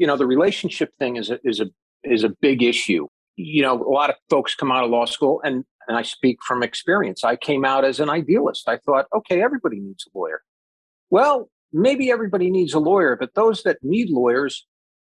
you 0.00 0.06
know, 0.06 0.16
the 0.16 0.26
relationship 0.26 0.90
thing 0.98 1.16
is 1.16 1.30
a, 1.30 1.38
is 1.44 1.60
a 1.60 1.66
is 2.02 2.24
a 2.24 2.30
big 2.40 2.62
issue. 2.62 3.06
You 3.36 3.62
know, 3.62 3.74
a 3.82 3.92
lot 3.92 4.08
of 4.08 4.16
folks 4.30 4.54
come 4.54 4.72
out 4.72 4.82
of 4.82 4.90
law 4.90 5.04
school, 5.04 5.42
and 5.44 5.62
and 5.86 5.96
I 5.98 6.02
speak 6.02 6.38
from 6.48 6.62
experience. 6.62 7.22
I 7.22 7.36
came 7.36 7.66
out 7.66 7.84
as 7.84 8.00
an 8.00 8.08
idealist. 8.08 8.66
I 8.66 8.78
thought, 8.78 9.06
okay, 9.14 9.42
everybody 9.42 9.78
needs 9.78 10.06
a 10.06 10.18
lawyer. 10.18 10.40
Well, 11.10 11.50
maybe 11.70 12.10
everybody 12.10 12.50
needs 12.50 12.72
a 12.72 12.78
lawyer, 12.78 13.14
but 13.14 13.34
those 13.34 13.62
that 13.64 13.76
need 13.82 14.08
lawyers 14.08 14.66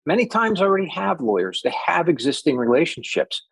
many 0.06 0.26
times 0.26 0.62
already 0.62 0.88
have 0.88 1.20
lawyers. 1.20 1.60
They 1.62 1.74
have 1.86 2.08
existing 2.08 2.56
relationships. 2.56 3.42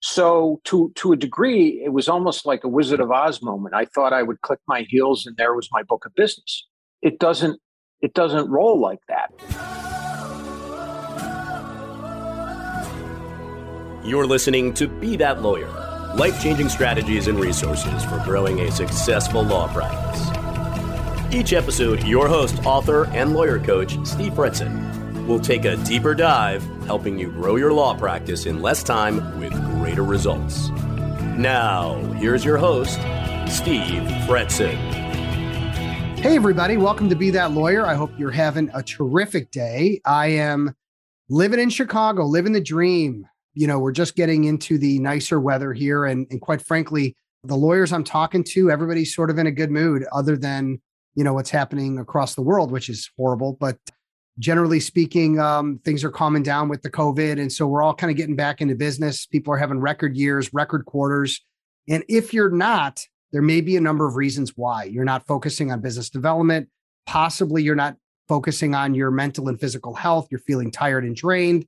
So 0.00 0.62
to 0.64 0.92
to 0.94 1.12
a 1.12 1.16
degree, 1.16 1.82
it 1.84 1.92
was 1.92 2.08
almost 2.08 2.46
like 2.46 2.64
a 2.64 2.68
Wizard 2.68 3.00
of 3.00 3.10
Oz 3.10 3.42
moment. 3.42 3.74
I 3.74 3.84
thought 3.84 4.14
I 4.14 4.22
would 4.22 4.40
click 4.40 4.60
my 4.66 4.86
heels 4.88 5.26
and 5.26 5.36
there 5.36 5.54
was 5.54 5.68
my 5.72 5.82
book 5.82 6.06
of 6.06 6.14
business. 6.14 6.66
It 7.02 7.18
doesn't 7.18 7.60
it 8.00 8.14
doesn't 8.14 8.48
roll 8.48 8.80
like 8.80 9.00
that. 9.08 9.30
You're 14.04 14.26
listening 14.26 14.74
to 14.74 14.86
Be 14.86 15.16
That 15.16 15.40
Lawyer 15.40 15.70
life 16.14 16.40
changing 16.40 16.68
strategies 16.68 17.26
and 17.26 17.40
resources 17.40 18.04
for 18.04 18.22
growing 18.24 18.60
a 18.60 18.70
successful 18.70 19.42
law 19.42 19.66
practice. 19.72 21.34
Each 21.34 21.52
episode, 21.52 22.04
your 22.04 22.28
host, 22.28 22.64
author, 22.64 23.06
and 23.06 23.34
lawyer 23.34 23.58
coach, 23.58 23.98
Steve 24.04 24.34
Fretzin, 24.34 25.26
will 25.26 25.40
take 25.40 25.64
a 25.64 25.76
deeper 25.78 26.14
dive, 26.14 26.62
helping 26.84 27.18
you 27.18 27.32
grow 27.32 27.56
your 27.56 27.72
law 27.72 27.98
practice 27.98 28.46
in 28.46 28.62
less 28.62 28.82
time 28.82 29.40
with 29.40 29.52
greater 29.72 30.04
results. 30.04 30.68
Now, 31.36 31.96
here's 32.18 32.44
your 32.44 32.58
host, 32.58 33.00
Steve 33.48 34.02
Fretzin. 34.28 34.76
Hey, 36.18 36.36
everybody, 36.36 36.76
welcome 36.76 37.08
to 37.08 37.16
Be 37.16 37.30
That 37.30 37.52
Lawyer. 37.52 37.84
I 37.84 37.94
hope 37.94 38.12
you're 38.18 38.30
having 38.30 38.70
a 38.72 38.82
terrific 38.82 39.50
day. 39.50 40.00
I 40.04 40.28
am 40.28 40.76
living 41.28 41.58
in 41.58 41.70
Chicago, 41.70 42.24
living 42.24 42.52
the 42.52 42.60
dream 42.60 43.26
you 43.54 43.66
know, 43.66 43.78
we're 43.78 43.92
just 43.92 44.16
getting 44.16 44.44
into 44.44 44.78
the 44.78 44.98
nicer 44.98 45.40
weather 45.40 45.72
here. 45.72 46.04
And, 46.04 46.26
and 46.30 46.40
quite 46.40 46.60
frankly, 46.60 47.16
the 47.44 47.56
lawyers 47.56 47.92
I'm 47.92 48.04
talking 48.04 48.44
to, 48.44 48.70
everybody's 48.70 49.14
sort 49.14 49.30
of 49.30 49.38
in 49.38 49.46
a 49.46 49.52
good 49.52 49.70
mood, 49.70 50.04
other 50.12 50.36
than, 50.36 50.80
you 51.14 51.24
know, 51.24 51.34
what's 51.34 51.50
happening 51.50 51.98
across 51.98 52.34
the 52.34 52.42
world, 52.42 52.70
which 52.70 52.88
is 52.88 53.10
horrible. 53.16 53.56
But 53.60 53.78
generally 54.38 54.80
speaking, 54.80 55.38
um, 55.38 55.78
things 55.84 56.02
are 56.02 56.10
calming 56.10 56.42
down 56.42 56.68
with 56.68 56.82
the 56.82 56.90
COVID. 56.90 57.40
And 57.40 57.52
so 57.52 57.66
we're 57.66 57.82
all 57.82 57.94
kind 57.94 58.10
of 58.10 58.16
getting 58.16 58.36
back 58.36 58.60
into 58.60 58.74
business. 58.74 59.26
People 59.26 59.52
are 59.52 59.58
having 59.58 59.78
record 59.78 60.16
years, 60.16 60.52
record 60.52 60.86
quarters. 60.86 61.40
And 61.88 62.02
if 62.08 62.32
you're 62.34 62.50
not, 62.50 63.04
there 63.32 63.42
may 63.42 63.60
be 63.60 63.76
a 63.76 63.80
number 63.80 64.06
of 64.06 64.16
reasons 64.16 64.52
why 64.56 64.84
you're 64.84 65.04
not 65.04 65.26
focusing 65.26 65.70
on 65.70 65.80
business 65.80 66.10
development. 66.10 66.68
Possibly 67.06 67.62
you're 67.62 67.74
not 67.74 67.96
focusing 68.26 68.74
on 68.74 68.94
your 68.94 69.10
mental 69.10 69.48
and 69.48 69.60
physical 69.60 69.94
health. 69.94 70.28
You're 70.30 70.40
feeling 70.40 70.70
tired 70.70 71.04
and 71.04 71.14
drained. 71.14 71.66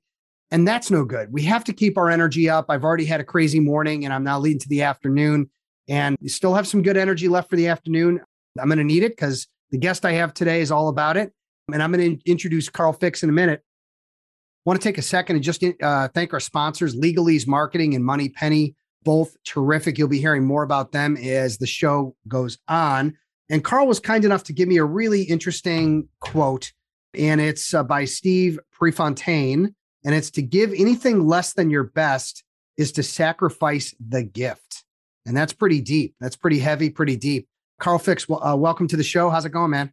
And 0.51 0.67
that's 0.67 0.89
no 0.89 1.03
good. 1.03 1.31
We 1.31 1.43
have 1.43 1.63
to 1.65 1.73
keep 1.73 1.97
our 1.97 2.09
energy 2.09 2.49
up. 2.49 2.67
I've 2.69 2.83
already 2.83 3.05
had 3.05 3.19
a 3.19 3.25
crazy 3.25 3.59
morning 3.59 4.05
and 4.05 4.13
I'm 4.13 4.23
now 4.23 4.39
leading 4.39 4.59
to 4.59 4.69
the 4.69 4.83
afternoon 4.83 5.49
and 5.89 6.17
you 6.21 6.29
still 6.29 6.53
have 6.53 6.67
some 6.67 6.81
good 6.81 6.97
energy 6.97 7.27
left 7.27 7.49
for 7.49 7.55
the 7.55 7.67
afternoon. 7.67 8.21
I'm 8.59 8.67
going 8.67 8.77
to 8.77 8.83
need 8.83 9.03
it 9.03 9.11
because 9.11 9.47
the 9.71 9.77
guest 9.77 10.05
I 10.05 10.13
have 10.13 10.33
today 10.33 10.61
is 10.61 10.71
all 10.71 10.87
about 10.87 11.17
it. 11.17 11.33
And 11.71 11.83
I'm 11.83 11.91
going 11.91 12.17
to 12.17 12.29
introduce 12.29 12.69
Carl 12.69 12.93
Fix 12.93 13.23
in 13.23 13.29
a 13.29 13.33
minute. 13.33 13.61
I 13.61 14.69
want 14.69 14.81
to 14.81 14.87
take 14.87 14.97
a 14.97 15.01
second 15.01 15.35
and 15.35 15.43
just 15.43 15.63
uh, 15.81 16.07
thank 16.09 16.33
our 16.33 16.39
sponsors, 16.39 16.95
Legalese 16.95 17.47
Marketing 17.47 17.93
and 17.93 18.03
Moneypenny, 18.03 18.75
both 19.03 19.35
terrific. 19.45 19.97
You'll 19.97 20.07
be 20.07 20.19
hearing 20.19 20.45
more 20.45 20.63
about 20.63 20.91
them 20.91 21.17
as 21.17 21.57
the 21.57 21.67
show 21.67 22.15
goes 22.27 22.57
on. 22.67 23.17
And 23.49 23.63
Carl 23.63 23.87
was 23.87 23.99
kind 23.99 24.25
enough 24.25 24.43
to 24.45 24.53
give 24.53 24.67
me 24.67 24.77
a 24.77 24.83
really 24.83 25.23
interesting 25.23 26.09
quote, 26.19 26.73
and 27.13 27.39
it's 27.39 27.73
uh, 27.73 27.83
by 27.83 28.03
Steve 28.03 28.59
Prefontaine 28.73 29.73
and 30.05 30.15
it's 30.15 30.31
to 30.31 30.41
give 30.41 30.73
anything 30.73 31.27
less 31.27 31.53
than 31.53 31.69
your 31.69 31.83
best 31.83 32.43
is 32.77 32.91
to 32.93 33.03
sacrifice 33.03 33.95
the 33.99 34.23
gift. 34.23 34.83
And 35.25 35.35
that's 35.35 35.53
pretty 35.53 35.81
deep. 35.81 36.15
That's 36.19 36.35
pretty 36.35 36.59
heavy, 36.59 36.89
pretty 36.89 37.17
deep. 37.17 37.47
Carl 37.79 37.99
Fix, 37.99 38.25
uh, 38.29 38.55
welcome 38.57 38.87
to 38.87 38.97
the 38.97 39.03
show. 39.03 39.29
How's 39.29 39.45
it 39.45 39.49
going, 39.49 39.71
man? 39.71 39.91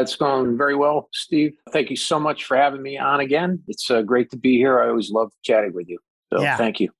It's 0.00 0.16
going 0.16 0.56
very 0.56 0.76
well, 0.76 1.08
Steve. 1.12 1.56
Thank 1.72 1.90
you 1.90 1.96
so 1.96 2.20
much 2.20 2.44
for 2.44 2.56
having 2.56 2.82
me 2.82 2.98
on 2.98 3.20
again. 3.20 3.62
It's 3.66 3.90
uh, 3.90 4.02
great 4.02 4.30
to 4.30 4.36
be 4.36 4.56
here. 4.56 4.80
I 4.80 4.88
always 4.88 5.10
love 5.10 5.32
chatting 5.42 5.72
with 5.74 5.88
you. 5.88 5.98
So 6.32 6.40
yeah, 6.40 6.56
thank 6.56 6.78
you. 6.78 6.90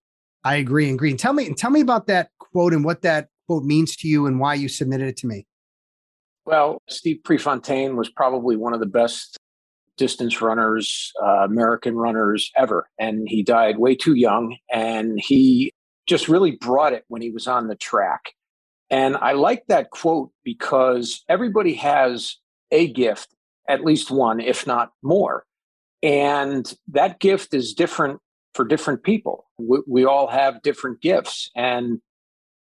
I 0.44 0.56
agree. 0.56 0.88
And 0.88 0.98
green. 0.98 1.16
Tell 1.16 1.32
me, 1.32 1.52
tell 1.54 1.70
me 1.70 1.80
about 1.80 2.06
that 2.08 2.30
quote 2.38 2.72
and 2.72 2.84
what 2.84 3.02
that 3.02 3.28
quote 3.46 3.64
means 3.64 3.96
to 3.96 4.08
you 4.08 4.26
and 4.26 4.40
why 4.40 4.54
you 4.54 4.68
submitted 4.68 5.08
it 5.08 5.16
to 5.18 5.26
me. 5.26 5.46
Well, 6.44 6.82
Steve 6.88 7.20
Prefontaine 7.24 7.96
was 7.96 8.08
probably 8.08 8.56
one 8.56 8.72
of 8.72 8.80
the 8.80 8.86
best 8.86 9.36
distance 9.98 10.40
runners, 10.40 11.12
uh, 11.22 11.44
American 11.44 11.94
runners 11.94 12.50
ever. 12.56 12.88
And 12.98 13.28
he 13.28 13.42
died 13.42 13.78
way 13.78 13.94
too 13.94 14.14
young. 14.14 14.56
And 14.72 15.20
he 15.20 15.72
just 16.06 16.28
really 16.28 16.52
brought 16.52 16.94
it 16.94 17.04
when 17.08 17.20
he 17.20 17.30
was 17.30 17.46
on 17.46 17.68
the 17.68 17.76
track. 17.76 18.32
And 18.90 19.16
I 19.16 19.32
like 19.32 19.64
that 19.68 19.90
quote 19.90 20.30
because 20.44 21.22
everybody 21.28 21.74
has 21.74 22.36
a 22.70 22.90
gift, 22.90 23.34
at 23.68 23.84
least 23.84 24.10
one, 24.10 24.40
if 24.40 24.66
not 24.66 24.92
more. 25.02 25.44
And 26.02 26.72
that 26.88 27.20
gift 27.20 27.52
is 27.52 27.74
different 27.74 28.20
for 28.54 28.64
different 28.64 29.02
people. 29.02 29.46
We, 29.58 29.80
we 29.86 30.04
all 30.06 30.28
have 30.28 30.62
different 30.62 31.02
gifts. 31.02 31.50
And 31.54 32.00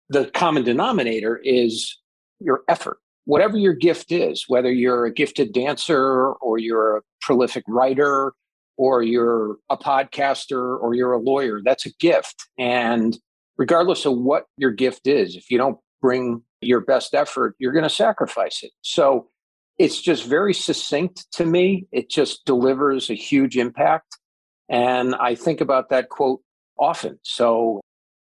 the 0.08 0.26
common 0.26 0.64
denominator 0.64 1.40
is 1.42 1.96
your 2.40 2.62
effort 2.66 2.98
whatever 3.30 3.56
your 3.56 3.74
gift 3.74 4.10
is, 4.10 4.46
whether 4.48 4.72
you're 4.72 5.06
a 5.06 5.12
gifted 5.12 5.52
dancer 5.52 6.32
or 6.32 6.58
you're 6.58 6.96
a 6.96 7.02
prolific 7.20 7.62
writer 7.68 8.32
or 8.76 9.04
you're 9.04 9.56
a 9.70 9.76
podcaster 9.76 10.76
or 10.80 10.94
you're 10.96 11.12
a 11.12 11.20
lawyer, 11.20 11.60
that's 11.64 11.86
a 11.86 11.92
gift. 12.00 12.48
And 12.58 13.16
regardless 13.56 14.04
of 14.04 14.18
what 14.18 14.46
your 14.56 14.72
gift 14.72 15.06
is, 15.06 15.36
if 15.36 15.48
you 15.48 15.58
don't 15.58 15.78
bring 16.02 16.42
your 16.60 16.80
best 16.80 17.14
effort, 17.14 17.54
you're 17.60 17.70
going 17.70 17.84
to 17.84 17.88
sacrifice 17.88 18.64
it. 18.64 18.72
So 18.82 19.28
it's 19.78 20.00
just 20.00 20.24
very 20.24 20.52
succinct 20.52 21.30
to 21.34 21.46
me. 21.46 21.86
It 21.92 22.10
just 22.10 22.44
delivers 22.46 23.10
a 23.10 23.14
huge 23.14 23.56
impact. 23.56 24.18
And 24.68 25.14
I 25.14 25.36
think 25.36 25.60
about 25.60 25.90
that 25.90 26.08
quote 26.08 26.40
often. 26.80 27.20
So 27.22 27.80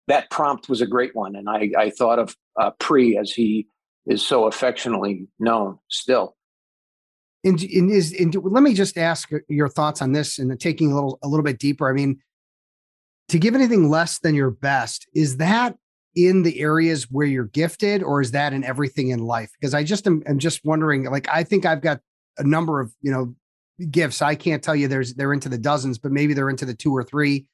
that 0.08 0.31
prompt 0.31 0.69
was 0.69 0.80
a 0.80 0.88
great 0.88 1.13
one. 1.13 1.36
And 1.36 1.50
I, 1.50 1.72
I 1.78 1.90
thought 1.90 2.19
of 2.19 2.38
uh, 2.58 2.72
Pre 2.80 3.18
as 3.18 3.31
he 3.31 3.68
is 4.06 4.25
so 4.25 4.46
affectionately 4.46 5.28
known 5.40 5.80
still. 5.90 6.36
And, 7.46 7.62
and 7.62 7.91
is 7.91 8.14
and 8.18 8.34
let 8.36 8.64
me 8.64 8.74
just 8.74 8.97
ask 8.97 9.30
your 9.50 9.68
thoughts 9.68 10.02
on 10.02 10.14
this 10.14 10.40
and 10.40 10.58
taking 10.59 10.91
a 10.91 10.96
little 10.96 11.19
a 11.24 11.28
little 11.28 11.44
bit 11.44 11.59
deeper. 11.59 11.90
I 11.90 11.94
mean, 11.94 12.19
to 13.30 13.38
give 13.38 13.53
anything 13.53 13.90
less 13.90 14.19
than 14.19 14.34
your 14.34 14.52
best, 14.52 15.08
is 15.13 15.38
that 15.38 15.75
in 16.16 16.44
the 16.44 16.62
areas 16.62 17.08
where 17.12 17.25
you're 17.28 17.46
gifted, 17.46 18.02
or 18.02 18.22
is 18.22 18.31
that 18.31 18.53
in 18.53 18.63
everything 18.63 19.09
in 19.09 19.19
life? 19.19 19.52
Because 19.59 19.74
I 19.74 19.84
just 19.84 20.08
am, 20.08 20.24
am 20.25 20.40
just 20.40 20.62
wondering. 20.63 21.03
Like, 21.06 21.28
I 21.28 21.44
think 21.44 21.66
I've 21.66 21.81
got 21.81 22.00
a 22.38 22.44
number 22.44 22.80
of 22.80 22.94
you 23.02 23.12
know 23.12 23.36
gifts. 23.92 24.22
I 24.22 24.36
can't 24.36 24.63
tell 24.63 24.75
you 24.75 24.88
there's 24.88 25.13
they're 25.13 25.34
into 25.34 25.50
the 25.50 25.58
dozens, 25.58 25.97
but 25.97 26.13
maybe 26.13 26.34
they're 26.34 26.50
into 26.50 26.66
the 26.66 26.74
two 26.74 26.96
or 26.96 27.03
three 27.03 27.46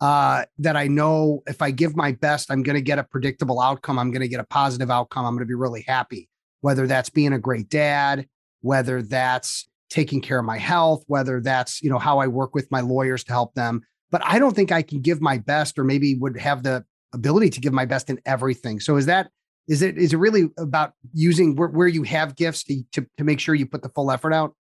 uh, 0.00 0.44
that 0.58 0.76
I 0.76 0.88
know 0.88 1.42
if 1.46 1.62
I 1.62 1.70
give 1.70 1.96
my 1.96 2.12
best, 2.12 2.50
I'm 2.50 2.62
going 2.62 2.74
to 2.74 2.82
get 2.82 2.98
a 2.98 3.04
predictable 3.04 3.60
outcome. 3.60 3.98
I'm 3.98 4.10
going 4.10 4.22
to 4.22 4.28
get 4.28 4.40
a 4.40 4.44
positive 4.44 4.90
outcome. 4.90 5.24
I'm 5.24 5.34
going 5.34 5.46
to 5.46 5.46
be 5.46 5.54
really 5.54 5.84
happy, 5.86 6.28
whether 6.60 6.86
that's 6.86 7.10
being 7.10 7.32
a 7.32 7.38
great 7.38 7.68
dad, 7.68 8.26
whether 8.60 9.02
that's 9.02 9.68
taking 9.88 10.20
care 10.20 10.38
of 10.38 10.44
my 10.44 10.58
health, 10.58 11.04
whether 11.06 11.40
that's, 11.40 11.82
you 11.82 11.88
know, 11.88 11.98
how 11.98 12.18
I 12.18 12.26
work 12.26 12.54
with 12.54 12.70
my 12.70 12.80
lawyers 12.80 13.24
to 13.24 13.32
help 13.32 13.54
them. 13.54 13.82
But 14.10 14.22
I 14.24 14.38
don't 14.38 14.54
think 14.54 14.72
I 14.72 14.82
can 14.82 15.00
give 15.00 15.20
my 15.20 15.38
best 15.38 15.78
or 15.78 15.84
maybe 15.84 16.14
would 16.14 16.38
have 16.38 16.62
the 16.62 16.84
ability 17.12 17.50
to 17.50 17.60
give 17.60 17.72
my 17.72 17.86
best 17.86 18.10
in 18.10 18.20
everything. 18.26 18.80
So 18.80 18.96
is 18.96 19.06
that, 19.06 19.30
is 19.68 19.82
it, 19.82 19.96
is 19.96 20.12
it 20.12 20.18
really 20.18 20.50
about 20.58 20.92
using 21.12 21.56
where, 21.56 21.68
where 21.68 21.88
you 21.88 22.02
have 22.02 22.36
gifts 22.36 22.64
to, 22.64 22.82
to, 22.92 23.06
to 23.16 23.24
make 23.24 23.40
sure 23.40 23.54
you 23.54 23.66
put 23.66 23.82
the 23.82 23.88
full 23.88 24.10
effort 24.10 24.32
out? 24.32 24.54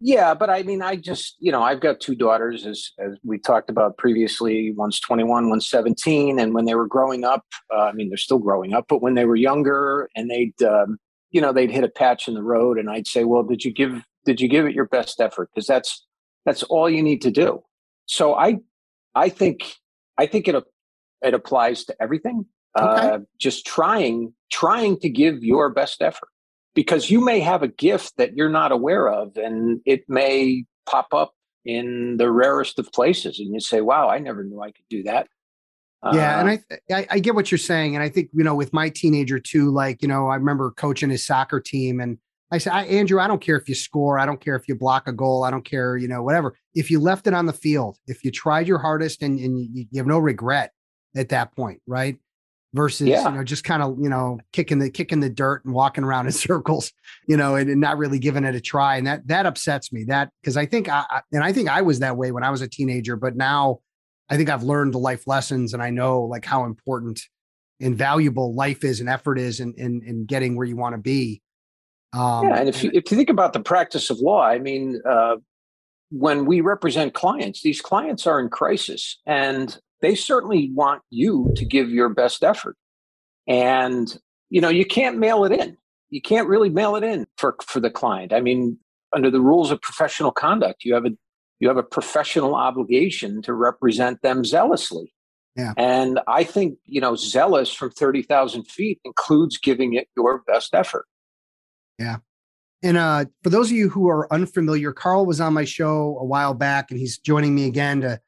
Yeah, 0.00 0.34
but 0.34 0.48
I 0.48 0.62
mean, 0.62 0.80
I 0.80 0.94
just, 0.94 1.36
you 1.40 1.50
know, 1.50 1.62
I've 1.62 1.80
got 1.80 1.98
two 1.98 2.14
daughters, 2.14 2.64
as, 2.66 2.92
as 3.00 3.16
we 3.24 3.38
talked 3.38 3.68
about 3.68 3.98
previously. 3.98 4.72
One's 4.72 5.00
21, 5.00 5.50
one's 5.50 5.68
17. 5.68 6.38
And 6.38 6.54
when 6.54 6.66
they 6.66 6.76
were 6.76 6.86
growing 6.86 7.24
up, 7.24 7.44
uh, 7.74 7.82
I 7.82 7.92
mean, 7.92 8.08
they're 8.08 8.16
still 8.16 8.38
growing 8.38 8.74
up, 8.74 8.86
but 8.88 9.02
when 9.02 9.14
they 9.14 9.24
were 9.24 9.36
younger 9.36 10.08
and 10.14 10.30
they'd, 10.30 10.62
um, 10.62 10.98
you 11.30 11.40
know, 11.40 11.52
they'd 11.52 11.70
hit 11.70 11.82
a 11.82 11.88
patch 11.88 12.28
in 12.28 12.34
the 12.34 12.42
road 12.42 12.78
and 12.78 12.88
I'd 12.88 13.08
say, 13.08 13.24
well, 13.24 13.42
did 13.42 13.64
you 13.64 13.72
give, 13.72 14.02
did 14.24 14.40
you 14.40 14.46
give 14.48 14.66
it 14.66 14.74
your 14.74 14.86
best 14.86 15.20
effort? 15.20 15.50
Because 15.52 15.66
that's, 15.66 16.06
that's 16.46 16.62
all 16.62 16.88
you 16.88 17.02
need 17.02 17.22
to 17.22 17.32
do. 17.32 17.62
So 18.06 18.34
I, 18.34 18.58
I 19.16 19.28
think, 19.30 19.74
I 20.16 20.26
think 20.26 20.46
it, 20.46 20.64
it 21.22 21.34
applies 21.34 21.84
to 21.86 21.96
everything. 22.00 22.46
Okay. 22.78 23.08
Uh, 23.08 23.18
just 23.38 23.66
trying, 23.66 24.32
trying 24.52 25.00
to 25.00 25.08
give 25.08 25.42
your 25.42 25.70
best 25.70 26.02
effort 26.02 26.28
because 26.74 27.10
you 27.10 27.20
may 27.24 27.40
have 27.40 27.62
a 27.62 27.68
gift 27.68 28.14
that 28.16 28.36
you're 28.36 28.48
not 28.48 28.72
aware 28.72 29.08
of 29.08 29.36
and 29.36 29.80
it 29.84 30.04
may 30.08 30.64
pop 30.86 31.12
up 31.12 31.32
in 31.64 32.16
the 32.16 32.30
rarest 32.30 32.78
of 32.78 32.90
places 32.92 33.38
and 33.40 33.52
you 33.52 33.60
say 33.60 33.80
wow 33.80 34.08
i 34.08 34.18
never 34.18 34.44
knew 34.44 34.60
i 34.60 34.70
could 34.70 34.84
do 34.88 35.02
that 35.02 35.28
yeah 36.12 36.36
uh, 36.36 36.40
and 36.40 36.48
I, 36.48 36.58
I, 36.94 37.06
I 37.10 37.18
get 37.18 37.34
what 37.34 37.50
you're 37.50 37.58
saying 37.58 37.94
and 37.94 38.02
i 38.02 38.08
think 38.08 38.30
you 38.32 38.44
know 38.44 38.54
with 38.54 38.72
my 38.72 38.88
teenager 38.88 39.38
too 39.38 39.70
like 39.70 40.00
you 40.00 40.08
know 40.08 40.28
i 40.28 40.36
remember 40.36 40.70
coaching 40.70 41.10
his 41.10 41.26
soccer 41.26 41.60
team 41.60 42.00
and 42.00 42.18
I 42.50 42.58
said, 42.58 42.72
I, 42.72 42.84
Andrew, 42.84 43.20
I 43.20 43.26
don't 43.26 43.40
care 43.40 43.56
if 43.56 43.68
you 43.68 43.74
score. 43.74 44.18
I 44.18 44.24
don't 44.24 44.40
care 44.40 44.56
if 44.56 44.68
you 44.68 44.74
block 44.74 45.06
a 45.06 45.12
goal. 45.12 45.44
I 45.44 45.50
don't 45.50 45.64
care, 45.64 45.96
you 45.96 46.08
know, 46.08 46.22
whatever. 46.22 46.56
If 46.74 46.90
you 46.90 46.98
left 46.98 47.26
it 47.26 47.34
on 47.34 47.46
the 47.46 47.52
field, 47.52 47.98
if 48.06 48.24
you 48.24 48.30
tried 48.30 48.66
your 48.66 48.78
hardest 48.78 49.22
and, 49.22 49.38
and 49.38 49.58
you, 49.58 49.86
you 49.90 49.98
have 49.98 50.06
no 50.06 50.18
regret 50.18 50.72
at 51.14 51.28
that 51.28 51.54
point, 51.54 51.82
right? 51.86 52.16
Versus, 52.74 53.08
yeah. 53.08 53.26
you 53.26 53.34
know, 53.34 53.44
just 53.44 53.64
kind 53.64 53.82
of, 53.82 53.96
you 53.98 54.10
know, 54.10 54.38
kicking 54.52 54.78
the 54.78 54.90
kicking 54.90 55.20
the 55.20 55.30
dirt 55.30 55.64
and 55.64 55.72
walking 55.72 56.04
around 56.04 56.26
in 56.26 56.32
circles, 56.48 56.92
you 57.26 57.36
know, 57.36 57.54
and, 57.56 57.70
and 57.70 57.80
not 57.80 57.96
really 57.96 58.18
giving 58.18 58.44
it 58.44 58.54
a 58.54 58.60
try. 58.60 58.96
And 58.96 59.06
that 59.06 59.26
that 59.28 59.46
upsets 59.46 59.92
me. 59.92 60.04
That 60.04 60.30
because 60.42 60.56
I 60.56 60.66
think 60.66 60.88
I 60.88 61.22
and 61.32 61.42
I 61.42 61.52
think 61.52 61.70
I 61.70 61.80
was 61.82 62.00
that 62.00 62.16
way 62.16 62.30
when 62.30 62.44
I 62.44 62.50
was 62.50 62.60
a 62.60 62.68
teenager, 62.68 63.16
but 63.16 63.36
now 63.36 63.78
I 64.28 64.36
think 64.36 64.50
I've 64.50 64.62
learned 64.62 64.92
the 64.92 64.98
life 64.98 65.26
lessons 65.26 65.72
and 65.72 65.82
I 65.82 65.90
know 65.90 66.22
like 66.22 66.44
how 66.44 66.64
important 66.64 67.22
and 67.80 67.96
valuable 67.96 68.54
life 68.54 68.84
is 68.84 69.00
and 69.00 69.08
effort 69.08 69.38
is 69.38 69.60
in 69.60 69.72
in, 69.78 70.02
in 70.04 70.26
getting 70.26 70.54
where 70.54 70.66
you 70.66 70.76
want 70.76 70.94
to 70.94 71.00
be 71.00 71.40
um, 72.12 72.48
yeah, 72.48 72.56
and 72.56 72.68
if 72.68 72.82
you, 72.82 72.90
if 72.94 73.10
you 73.10 73.16
think 73.16 73.30
about 73.30 73.52
the 73.52 73.60
practice 73.60 74.08
of 74.10 74.18
law, 74.18 74.42
I 74.42 74.58
mean, 74.58 75.00
uh, 75.08 75.36
when 76.10 76.46
we 76.46 76.60
represent 76.62 77.12
clients, 77.12 77.62
these 77.62 77.80
clients 77.80 78.26
are 78.26 78.40
in 78.40 78.48
crisis, 78.48 79.20
and 79.26 79.76
they 80.00 80.14
certainly 80.14 80.70
want 80.74 81.02
you 81.10 81.52
to 81.56 81.64
give 81.64 81.90
your 81.90 82.08
best 82.08 82.44
effort. 82.44 82.76
And 83.46 84.16
you 84.50 84.60
know, 84.60 84.68
you 84.68 84.84
can't 84.84 85.18
mail 85.18 85.44
it 85.44 85.52
in. 85.52 85.76
You 86.10 86.22
can't 86.22 86.48
really 86.48 86.70
mail 86.70 86.96
it 86.96 87.04
in 87.04 87.26
for 87.36 87.56
for 87.62 87.80
the 87.80 87.90
client. 87.90 88.32
I 88.32 88.40
mean, 88.40 88.78
under 89.14 89.30
the 89.30 89.40
rules 89.40 89.70
of 89.70 89.80
professional 89.80 90.32
conduct, 90.32 90.84
you 90.84 90.94
have 90.94 91.04
a 91.04 91.10
you 91.60 91.68
have 91.68 91.76
a 91.76 91.82
professional 91.82 92.54
obligation 92.54 93.42
to 93.42 93.52
represent 93.52 94.22
them 94.22 94.44
zealously. 94.44 95.12
Yeah. 95.56 95.72
And 95.76 96.20
I 96.28 96.44
think, 96.44 96.78
you 96.84 97.00
know, 97.00 97.16
zealous 97.16 97.72
from 97.72 97.90
30,000 97.90 98.64
feet 98.68 99.00
includes 99.04 99.58
giving 99.58 99.94
it 99.94 100.06
your 100.16 100.42
best 100.46 100.72
effort. 100.72 101.06
Yeah. 101.98 102.18
And 102.80 102.96
uh, 102.96 103.24
for 103.42 103.50
those 103.50 103.72
of 103.72 103.76
you 103.76 103.88
who 103.88 104.08
are 104.08 104.32
unfamiliar, 104.32 104.92
Carl 104.92 105.26
was 105.26 105.40
on 105.40 105.52
my 105.52 105.64
show 105.64 106.16
a 106.20 106.24
while 106.24 106.54
back, 106.54 106.92
and 106.92 107.00
he's 107.00 107.18
joining 107.18 107.56
me 107.56 107.66
again 107.66 108.02
to 108.02 108.20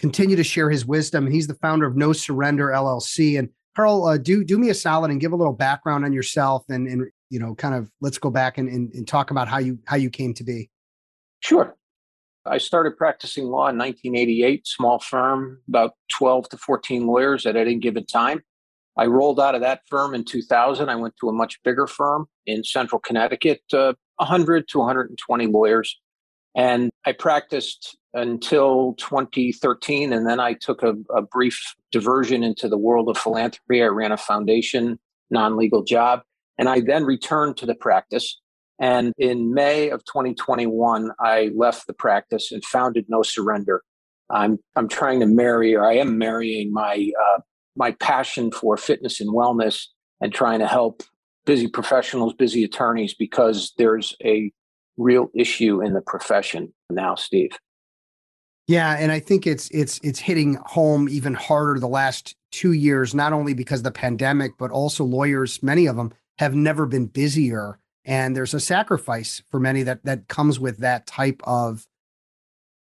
continue 0.00 0.34
to 0.36 0.44
share 0.44 0.70
his 0.70 0.84
wisdom. 0.84 1.30
He's 1.30 1.46
the 1.46 1.54
founder 1.54 1.86
of 1.86 1.96
No 1.96 2.12
Surrender 2.12 2.68
LLC. 2.68 3.38
And 3.38 3.50
Carl, 3.76 4.04
uh, 4.06 4.18
do 4.18 4.42
do 4.42 4.58
me 4.58 4.70
a 4.70 4.74
solid 4.74 5.10
and 5.10 5.20
give 5.20 5.32
a 5.32 5.36
little 5.36 5.52
background 5.52 6.04
on 6.04 6.12
yourself, 6.12 6.64
and 6.68 6.88
and 6.88 7.04
you 7.28 7.38
know, 7.38 7.54
kind 7.54 7.74
of 7.74 7.90
let's 8.00 8.18
go 8.18 8.30
back 8.30 8.58
and, 8.58 8.68
and, 8.68 8.92
and 8.92 9.06
talk 9.06 9.30
about 9.30 9.46
how 9.46 9.58
you 9.58 9.78
how 9.84 9.96
you 9.96 10.10
came 10.10 10.34
to 10.34 10.44
be. 10.44 10.70
Sure. 11.40 11.76
I 12.46 12.58
started 12.58 12.96
practicing 12.96 13.44
law 13.44 13.68
in 13.68 13.76
1988, 13.76 14.66
small 14.66 14.98
firm, 14.98 15.60
about 15.68 15.92
12 16.18 16.48
to 16.48 16.56
14 16.56 17.06
lawyers 17.06 17.44
at 17.44 17.54
any 17.54 17.76
given 17.76 18.06
time. 18.06 18.40
I 18.96 19.06
rolled 19.06 19.38
out 19.38 19.54
of 19.54 19.60
that 19.60 19.82
firm 19.88 20.14
in 20.14 20.24
2000. 20.24 20.88
I 20.88 20.96
went 20.96 21.14
to 21.20 21.28
a 21.28 21.32
much 21.32 21.62
bigger 21.62 21.86
firm 21.86 22.26
in 22.46 22.64
central 22.64 22.98
Connecticut, 22.98 23.60
uh, 23.72 23.92
100 24.16 24.68
to 24.68 24.78
120 24.78 25.46
lawyers. 25.46 26.00
And 26.56 26.90
I 27.04 27.12
practiced 27.12 27.96
until 28.14 28.94
2013. 28.94 30.12
And 30.12 30.26
then 30.26 30.40
I 30.40 30.54
took 30.54 30.82
a, 30.82 30.94
a 31.14 31.22
brief 31.22 31.60
diversion 31.92 32.42
into 32.42 32.68
the 32.68 32.78
world 32.78 33.08
of 33.08 33.16
philanthropy. 33.16 33.82
I 33.82 33.86
ran 33.86 34.12
a 34.12 34.16
foundation, 34.16 34.98
non 35.30 35.56
legal 35.56 35.82
job. 35.82 36.22
And 36.58 36.68
I 36.68 36.80
then 36.80 37.04
returned 37.04 37.56
to 37.58 37.66
the 37.66 37.74
practice. 37.74 38.40
And 38.78 39.12
in 39.18 39.52
May 39.52 39.90
of 39.90 40.04
2021, 40.04 41.10
I 41.20 41.50
left 41.54 41.86
the 41.86 41.92
practice 41.92 42.50
and 42.50 42.64
founded 42.64 43.06
No 43.08 43.22
Surrender. 43.22 43.82
I'm, 44.30 44.58
I'm 44.76 44.88
trying 44.88 45.20
to 45.20 45.26
marry, 45.26 45.74
or 45.74 45.84
I 45.84 45.94
am 45.94 46.16
marrying 46.18 46.72
my 46.72 47.10
uh, 47.20 47.40
my 47.76 47.92
passion 47.92 48.50
for 48.50 48.76
fitness 48.76 49.20
and 49.20 49.30
wellness 49.30 49.86
and 50.20 50.34
trying 50.34 50.58
to 50.58 50.66
help 50.66 51.02
busy 51.46 51.66
professionals, 51.66 52.34
busy 52.34 52.64
attorneys, 52.64 53.14
because 53.14 53.72
there's 53.78 54.14
a 54.22 54.52
real 54.96 55.30
issue 55.34 55.82
in 55.82 55.94
the 55.94 56.02
profession 56.02 56.72
now, 56.90 57.14
Steve. 57.14 57.52
Yeah, 58.66 58.96
and 58.98 59.10
I 59.10 59.18
think 59.18 59.46
it's 59.46 59.68
it's 59.70 59.98
it's 60.02 60.18
hitting 60.18 60.54
home 60.64 61.08
even 61.08 61.34
harder 61.34 61.80
the 61.80 61.88
last 61.88 62.36
two 62.52 62.72
years, 62.72 63.14
not 63.14 63.32
only 63.32 63.54
because 63.54 63.82
the 63.82 63.90
pandemic, 63.90 64.52
but 64.58 64.70
also 64.70 65.04
lawyers, 65.04 65.62
many 65.62 65.86
of 65.86 65.96
them 65.96 66.12
have 66.38 66.54
never 66.54 66.86
been 66.86 67.06
busier. 67.06 67.78
And 68.04 68.36
there's 68.36 68.54
a 68.54 68.60
sacrifice 68.60 69.42
for 69.50 69.58
many 69.60 69.82
that 69.82 70.04
that 70.04 70.28
comes 70.28 70.60
with 70.60 70.78
that 70.78 71.06
type 71.06 71.40
of 71.44 71.86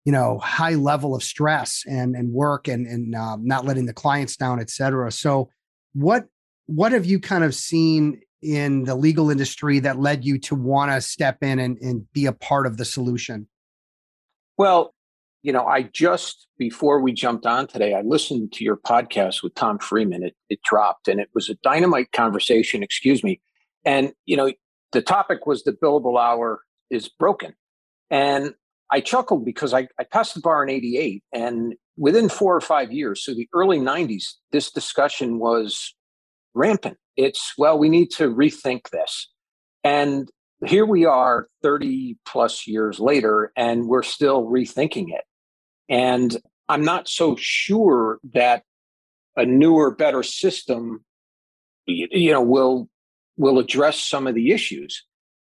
you 0.08 0.12
know 0.12 0.38
high 0.38 0.74
level 0.74 1.14
of 1.14 1.22
stress 1.22 1.84
and 1.86 2.16
and 2.16 2.32
work 2.32 2.66
and 2.66 2.86
and 2.86 3.14
uh, 3.14 3.36
not 3.38 3.66
letting 3.66 3.84
the 3.84 3.92
clients 3.92 4.38
down 4.38 4.58
et 4.58 4.70
cetera 4.70 5.12
so 5.12 5.50
what 5.92 6.26
what 6.64 6.92
have 6.92 7.04
you 7.04 7.20
kind 7.20 7.44
of 7.44 7.54
seen 7.54 8.18
in 8.40 8.84
the 8.84 8.94
legal 8.94 9.30
industry 9.30 9.80
that 9.80 9.98
led 9.98 10.24
you 10.24 10.38
to 10.38 10.54
want 10.54 10.90
to 10.90 11.00
step 11.02 11.42
in 11.42 11.58
and, 11.58 11.76
and 11.82 12.10
be 12.14 12.24
a 12.24 12.32
part 12.32 12.66
of 12.66 12.78
the 12.78 12.86
solution 12.86 13.46
well 14.56 14.94
you 15.42 15.52
know 15.52 15.66
i 15.66 15.82
just 15.82 16.46
before 16.58 17.00
we 17.00 17.12
jumped 17.12 17.46
on 17.46 17.66
today 17.66 17.94
i 17.94 18.00
listened 18.02 18.52
to 18.52 18.64
your 18.64 18.76
podcast 18.76 19.42
with 19.42 19.54
tom 19.54 19.78
freeman 19.78 20.22
it, 20.22 20.34
it 20.48 20.60
dropped 20.62 21.08
and 21.08 21.20
it 21.20 21.28
was 21.34 21.48
a 21.48 21.54
dynamite 21.56 22.10
conversation 22.12 22.82
excuse 22.82 23.22
me 23.22 23.40
and 23.84 24.12
you 24.26 24.36
know 24.36 24.52
the 24.92 25.02
topic 25.02 25.46
was 25.46 25.64
the 25.64 25.72
billable 25.72 26.20
hour 26.20 26.60
is 26.90 27.08
broken 27.08 27.54
and 28.10 28.54
I 28.90 29.00
chuckled 29.00 29.44
because 29.44 29.74
I, 29.74 29.88
I 29.98 30.04
passed 30.04 30.34
the 30.34 30.40
bar 30.40 30.62
in 30.62 30.70
88 30.70 31.22
and 31.32 31.74
within 31.96 32.28
four 32.28 32.56
or 32.56 32.60
five 32.60 32.92
years, 32.92 33.22
so 33.22 33.34
the 33.34 33.48
early 33.52 33.78
90s, 33.78 34.34
this 34.52 34.70
discussion 34.70 35.38
was 35.38 35.94
rampant. 36.54 36.96
It's, 37.16 37.52
well, 37.58 37.78
we 37.78 37.88
need 37.88 38.10
to 38.12 38.34
rethink 38.34 38.90
this. 38.90 39.28
And 39.84 40.30
here 40.64 40.86
we 40.86 41.04
are 41.04 41.48
30 41.62 42.16
plus 42.26 42.66
years 42.66 42.98
later, 42.98 43.52
and 43.56 43.86
we're 43.86 44.02
still 44.02 44.44
rethinking 44.44 45.08
it. 45.10 45.24
And 45.88 46.36
I'm 46.68 46.84
not 46.84 47.08
so 47.08 47.36
sure 47.38 48.18
that 48.34 48.62
a 49.36 49.46
newer, 49.46 49.94
better 49.94 50.22
system, 50.22 51.04
you 51.86 52.32
know, 52.32 52.42
will 52.42 52.88
will 53.36 53.58
address 53.58 54.00
some 54.00 54.26
of 54.26 54.34
the 54.34 54.50
issues. 54.50 55.04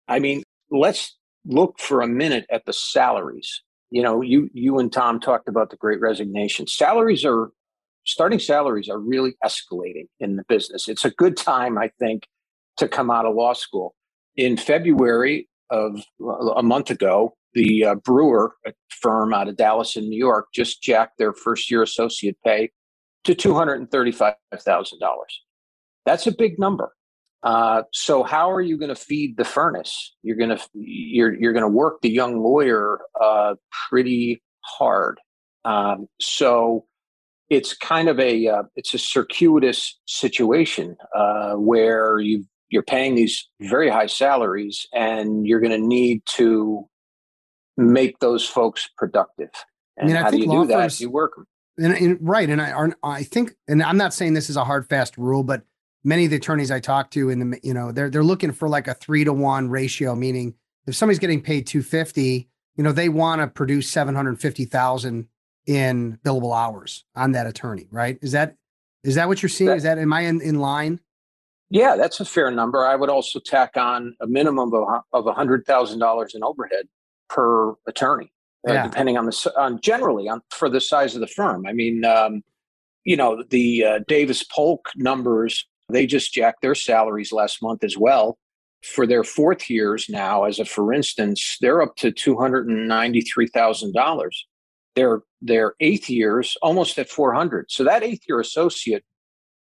I 0.08 0.18
mean, 0.18 0.42
let's 0.70 1.16
look 1.46 1.78
for 1.78 2.02
a 2.02 2.08
minute 2.08 2.44
at 2.50 2.66
the 2.66 2.72
salaries. 2.72 3.62
You 3.90 4.02
know, 4.02 4.20
you 4.20 4.50
you 4.52 4.78
and 4.78 4.92
Tom 4.92 5.20
talked 5.20 5.48
about 5.48 5.70
the 5.70 5.76
great 5.76 6.00
resignation. 6.00 6.66
Salaries 6.66 7.24
are 7.24 7.50
starting 8.04 8.38
salaries 8.38 8.88
are 8.88 8.98
really 8.98 9.36
escalating 9.44 10.08
in 10.20 10.36
the 10.36 10.44
business. 10.48 10.88
It's 10.88 11.04
a 11.04 11.10
good 11.10 11.36
time, 11.36 11.78
I 11.78 11.90
think, 11.98 12.26
to 12.78 12.88
come 12.88 13.10
out 13.10 13.26
of 13.26 13.34
law 13.34 13.52
school. 13.52 13.94
In 14.36 14.56
February 14.56 15.48
of 15.70 16.02
a 16.56 16.62
month 16.62 16.90
ago, 16.90 17.34
the 17.54 17.84
uh, 17.84 17.94
Brewer 17.96 18.54
firm 18.90 19.32
out 19.32 19.48
of 19.48 19.56
Dallas 19.56 19.96
in 19.96 20.08
New 20.08 20.18
York 20.18 20.48
just 20.54 20.82
jacked 20.82 21.18
their 21.18 21.32
first 21.32 21.70
year 21.70 21.82
associate 21.82 22.36
pay 22.44 22.70
to 23.24 23.34
$235,000. 23.34 24.34
That's 26.06 26.26
a 26.26 26.32
big 26.32 26.58
number. 26.58 26.92
Uh, 27.42 27.82
so 27.92 28.24
how 28.24 28.50
are 28.50 28.60
you 28.60 28.76
going 28.76 28.88
to 28.88 28.96
feed 28.96 29.36
the 29.36 29.44
furnace? 29.44 30.16
You're 30.22 30.36
going 30.36 30.50
to 30.50 30.60
you're 30.74 31.34
you're 31.38 31.52
going 31.52 31.62
to 31.62 31.68
work 31.68 32.00
the 32.02 32.10
young 32.10 32.40
lawyer 32.40 33.00
uh, 33.20 33.54
pretty 33.88 34.42
hard. 34.62 35.20
Um, 35.64 36.08
so 36.20 36.86
it's 37.48 37.76
kind 37.76 38.08
of 38.08 38.18
a 38.18 38.48
uh, 38.48 38.62
it's 38.74 38.92
a 38.92 38.98
circuitous 38.98 39.98
situation 40.06 40.96
uh, 41.14 41.52
where 41.52 42.18
you 42.18 42.44
you're 42.70 42.82
paying 42.82 43.14
these 43.14 43.48
very 43.60 43.88
high 43.88 44.06
salaries 44.06 44.86
and 44.92 45.46
you're 45.46 45.60
going 45.60 45.80
to 45.80 45.86
need 45.86 46.22
to 46.26 46.88
make 47.78 48.18
those 48.18 48.46
folks 48.46 48.88
productive. 48.98 49.50
And 49.96 50.10
I 50.10 50.12
mean, 50.12 50.22
how 50.22 50.30
do 50.30 50.38
you 50.38 50.50
do 50.50 50.66
that? 50.66 50.74
Firms, 50.74 51.00
you 51.00 51.10
work 51.10 51.36
them. 51.36 51.46
And, 51.78 51.94
and, 51.94 52.18
right, 52.20 52.50
and 52.50 52.60
I 52.60 52.88
I 53.02 53.22
think, 53.22 53.54
and 53.68 53.82
I'm 53.82 53.96
not 53.96 54.12
saying 54.12 54.34
this 54.34 54.50
is 54.50 54.56
a 54.56 54.64
hard 54.64 54.88
fast 54.88 55.16
rule, 55.16 55.44
but 55.44 55.62
many 56.02 56.24
of 56.24 56.30
the 56.30 56.36
attorneys 56.36 56.72
I 56.72 56.80
talk 56.80 57.10
to 57.12 57.30
in 57.30 57.50
the, 57.50 57.60
you 57.62 57.72
know, 57.72 57.92
they're, 57.92 58.10
they're 58.10 58.24
looking 58.24 58.52
for 58.52 58.68
like 58.68 58.88
a 58.88 58.94
three 58.94 59.24
to 59.24 59.32
one 59.32 59.70
ratio, 59.70 60.16
meaning 60.16 60.54
if 60.86 60.96
somebody's 60.96 61.20
getting 61.20 61.40
paid 61.40 61.66
250, 61.68 62.48
you 62.76 62.84
know, 62.84 62.90
they 62.92 63.08
want 63.08 63.40
to 63.40 63.46
produce 63.46 63.88
750,000 63.90 65.28
in 65.66 66.18
billable 66.24 66.56
hours 66.56 67.04
on 67.14 67.32
that 67.32 67.46
attorney, 67.46 67.86
right? 67.90 68.18
Is 68.22 68.32
that, 68.32 68.56
is 69.04 69.14
that 69.14 69.28
what 69.28 69.42
you're 69.42 69.48
seeing? 69.50 69.68
That, 69.68 69.76
is 69.76 69.82
that, 69.84 69.98
am 69.98 70.12
I 70.12 70.22
in, 70.22 70.40
in 70.40 70.58
line? 70.58 70.98
Yeah, 71.70 71.96
that's 71.96 72.18
a 72.18 72.24
fair 72.24 72.50
number. 72.50 72.84
I 72.86 72.96
would 72.96 73.10
also 73.10 73.38
tack 73.38 73.76
on 73.76 74.16
a 74.20 74.26
minimum 74.26 74.72
of, 74.72 75.02
of 75.12 75.24
$100,000 75.26 76.34
in 76.34 76.42
overhead 76.42 76.88
per 77.28 77.74
attorney, 77.86 78.32
uh, 78.68 78.82
depending 78.82 79.16
on 79.16 79.26
the, 79.26 79.52
on 79.56 79.80
generally 79.80 80.28
on 80.28 80.42
for 80.50 80.68
the 80.68 80.80
size 80.80 81.14
of 81.14 81.20
the 81.20 81.26
firm. 81.26 81.66
I 81.66 81.72
mean, 81.72 82.04
um, 82.04 82.42
you 83.04 83.16
know, 83.16 83.42
the 83.50 83.84
uh, 83.84 83.98
Davis 84.06 84.42
Polk 84.44 84.88
numbers 84.96 85.66
they 85.90 86.06
just 86.06 86.32
jacked 86.32 86.62
their 86.62 86.74
salaries 86.74 87.32
last 87.32 87.62
month 87.62 87.82
as 87.82 87.96
well. 87.96 88.38
For 88.84 89.06
their 89.06 89.24
fourth 89.24 89.68
years 89.68 90.06
now, 90.08 90.44
as 90.44 90.60
a 90.60 90.64
for 90.64 90.92
instance, 90.92 91.56
they're 91.60 91.82
up 91.82 91.96
to 91.96 92.12
two 92.12 92.36
hundred 92.36 92.68
and 92.68 92.86
ninety 92.86 93.22
three 93.22 93.48
thousand 93.48 93.92
dollars. 93.92 94.46
Their 94.94 95.22
their 95.40 95.74
eighth 95.80 96.08
years 96.08 96.56
almost 96.62 96.98
at 96.98 97.08
four 97.08 97.34
hundred. 97.34 97.70
So 97.70 97.82
that 97.84 98.04
eighth 98.04 98.22
year 98.28 98.38
associate 98.38 99.04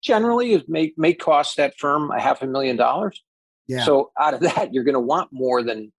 generally 0.03 0.53
is 0.53 0.63
may 0.67 0.93
may 0.95 1.13
cost 1.13 1.57
that 1.57 1.73
firm 1.79 2.11
a 2.11 2.21
half 2.21 2.43
a 2.43 2.47
million 2.47 2.75
dollars. 2.75 3.23
Yeah. 3.67 3.83
So 3.83 4.11
out 4.19 4.35
of 4.35 4.41
that, 4.41 4.73
you're 4.73 4.83
going 4.83 4.93
to 4.93 4.99
want 4.99 5.29
more 5.31 5.63
than 5.63 5.91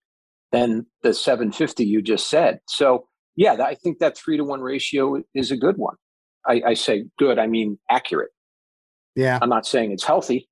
than 0.53 0.87
the 1.03 1.15
750 1.15 1.85
you 1.85 2.03
just 2.03 2.29
said. 2.29 2.61
So 2.69 3.07
yeah, 3.37 3.57
I 3.65 3.75
think 3.75 3.99
that 4.01 4.17
three 4.17 4.37
to 4.37 4.45
one 4.45 4.61
ratio 4.61 5.23
is 5.35 5.51
a 5.51 5.57
good 5.57 5.77
one. 5.77 5.95
I, 6.47 6.63
I 6.67 6.75
say 6.75 7.05
good, 7.19 7.39
I 7.39 7.47
mean 7.47 7.79
accurate. 7.91 8.31
Yeah. 9.15 9.39
I'm 9.41 9.49
not 9.49 9.67
saying 9.67 9.93
it's 9.93 10.05
healthy. 10.05 10.49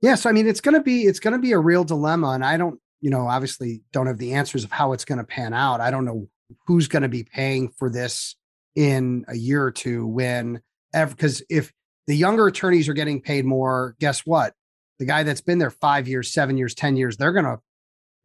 Yeah. 0.00 0.16
So 0.16 0.28
I 0.28 0.32
mean, 0.32 0.46
it's 0.46 0.60
going 0.60 0.74
to 0.74 0.82
be 0.82 1.04
it's 1.04 1.20
going 1.20 1.32
to 1.32 1.38
be 1.38 1.52
a 1.52 1.58
real 1.58 1.84
dilemma, 1.84 2.30
and 2.30 2.44
I 2.44 2.56
don't, 2.56 2.78
you 3.00 3.10
know, 3.10 3.26
obviously 3.26 3.82
don't 3.92 4.06
have 4.06 4.18
the 4.18 4.34
answers 4.34 4.64
of 4.64 4.70
how 4.70 4.92
it's 4.92 5.04
going 5.04 5.18
to 5.18 5.24
pan 5.24 5.54
out. 5.54 5.80
I 5.80 5.90
don't 5.90 6.04
know 6.04 6.28
who's 6.66 6.88
going 6.88 7.04
to 7.04 7.08
be 7.08 7.24
paying 7.24 7.70
for 7.78 7.90
this 7.90 8.36
in 8.74 9.24
a 9.28 9.36
year 9.36 9.62
or 9.62 9.70
two 9.70 10.06
when 10.06 10.60
because 10.92 11.42
if 11.48 11.72
the 12.06 12.14
younger 12.14 12.46
attorneys 12.46 12.88
are 12.88 12.94
getting 12.94 13.20
paid 13.20 13.44
more, 13.44 13.96
guess 13.98 14.20
what? 14.20 14.52
The 14.98 15.06
guy 15.06 15.22
that's 15.22 15.40
been 15.40 15.58
there 15.58 15.70
five 15.70 16.06
years, 16.06 16.32
seven 16.32 16.56
years, 16.56 16.74
10 16.74 16.96
years, 16.96 17.16
they're 17.16 17.32
going 17.32 17.46
to 17.46 17.58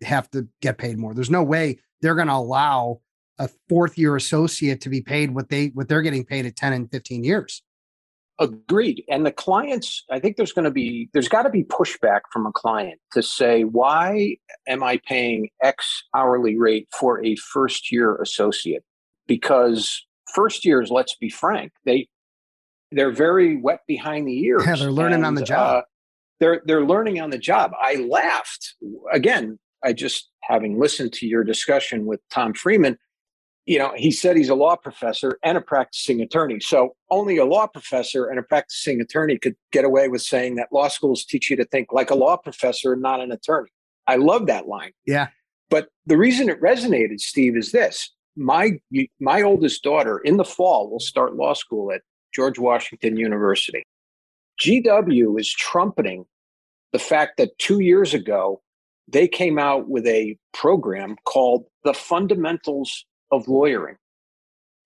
have 0.01 0.29
to 0.31 0.47
get 0.61 0.77
paid 0.77 0.97
more. 0.97 1.13
There's 1.13 1.29
no 1.29 1.43
way 1.43 1.79
they're 2.01 2.15
going 2.15 2.27
to 2.27 2.33
allow 2.33 3.01
a 3.37 3.49
fourth 3.67 3.97
year 3.97 4.15
associate 4.15 4.81
to 4.81 4.89
be 4.89 5.01
paid 5.01 5.31
what 5.31 5.49
they 5.49 5.67
what 5.67 5.87
they're 5.87 6.01
getting 6.01 6.25
paid 6.25 6.45
at 6.45 6.55
10 6.55 6.73
and 6.73 6.91
15 6.91 7.23
years. 7.23 7.63
Agreed. 8.39 9.03
And 9.09 9.25
the 9.25 9.33
clients, 9.33 10.05
I 10.09 10.19
think 10.19 10.37
there's 10.37 10.53
going 10.53 10.65
to 10.65 10.71
be 10.71 11.09
there's 11.13 11.27
got 11.27 11.43
to 11.43 11.49
be 11.49 11.63
pushback 11.63 12.21
from 12.31 12.45
a 12.45 12.51
client 12.51 12.99
to 13.13 13.21
say, 13.21 13.63
why 13.63 14.37
am 14.67 14.83
I 14.83 14.99
paying 15.05 15.49
X 15.61 16.03
hourly 16.15 16.57
rate 16.57 16.87
for 16.97 17.23
a 17.23 17.35
first 17.35 17.91
year 17.91 18.15
associate? 18.21 18.83
Because 19.27 20.05
first 20.33 20.65
years, 20.65 20.89
let's 20.89 21.15
be 21.15 21.29
frank, 21.29 21.73
they 21.85 22.07
they're 22.91 23.11
very 23.11 23.57
wet 23.57 23.81
behind 23.87 24.27
the 24.27 24.39
ears. 24.45 24.63
Yeah, 24.65 24.75
they're 24.75 24.91
learning 24.91 25.15
and, 25.15 25.25
on 25.25 25.35
the 25.35 25.43
job. 25.43 25.77
Uh, 25.77 25.81
they're 26.39 26.61
they're 26.65 26.85
learning 26.85 27.19
on 27.19 27.31
the 27.31 27.37
job. 27.37 27.71
I 27.81 27.95
laughed 27.95 28.75
again. 29.11 29.59
I 29.83 29.93
just 29.93 30.29
having 30.41 30.79
listened 30.79 31.13
to 31.13 31.27
your 31.27 31.43
discussion 31.43 32.05
with 32.05 32.19
Tom 32.31 32.53
Freeman. 32.53 32.97
You 33.65 33.77
know, 33.77 33.93
he 33.95 34.09
said 34.09 34.35
he's 34.35 34.49
a 34.49 34.55
law 34.55 34.75
professor 34.75 35.37
and 35.43 35.57
a 35.57 35.61
practicing 35.61 36.21
attorney. 36.21 36.59
So 36.59 36.95
only 37.11 37.37
a 37.37 37.45
law 37.45 37.67
professor 37.67 38.25
and 38.25 38.39
a 38.39 38.43
practicing 38.43 38.99
attorney 38.99 39.37
could 39.37 39.55
get 39.71 39.85
away 39.85 40.07
with 40.07 40.21
saying 40.21 40.55
that 40.55 40.69
law 40.71 40.87
schools 40.87 41.23
teach 41.23 41.49
you 41.49 41.55
to 41.57 41.65
think 41.65 41.91
like 41.91 42.09
a 42.09 42.15
law 42.15 42.35
professor, 42.37 42.93
and 42.93 43.01
not 43.01 43.21
an 43.21 43.31
attorney. 43.31 43.69
I 44.07 44.15
love 44.15 44.47
that 44.47 44.67
line. 44.67 44.91
Yeah. 45.05 45.27
But 45.69 45.89
the 46.07 46.17
reason 46.17 46.49
it 46.49 46.59
resonated, 46.61 47.19
Steve, 47.19 47.55
is 47.55 47.71
this: 47.71 48.11
my 48.35 48.79
my 49.19 49.41
oldest 49.43 49.83
daughter 49.83 50.17
in 50.19 50.37
the 50.37 50.45
fall 50.45 50.89
will 50.89 50.99
start 50.99 51.35
law 51.35 51.53
school 51.53 51.91
at 51.91 52.01
George 52.33 52.57
Washington 52.57 53.17
University. 53.17 53.83
GW 54.61 55.39
is 55.39 55.49
trumpeting 55.49 56.25
the 56.91 56.99
fact 56.99 57.37
that 57.37 57.57
two 57.59 57.79
years 57.79 58.13
ago, 58.13 58.61
they 59.11 59.27
came 59.27 59.57
out 59.57 59.89
with 59.89 60.05
a 60.05 60.37
program 60.53 61.15
called 61.25 61.65
The 61.83 61.93
Fundamentals 61.93 63.05
of 63.31 63.47
Lawyering. 63.47 63.97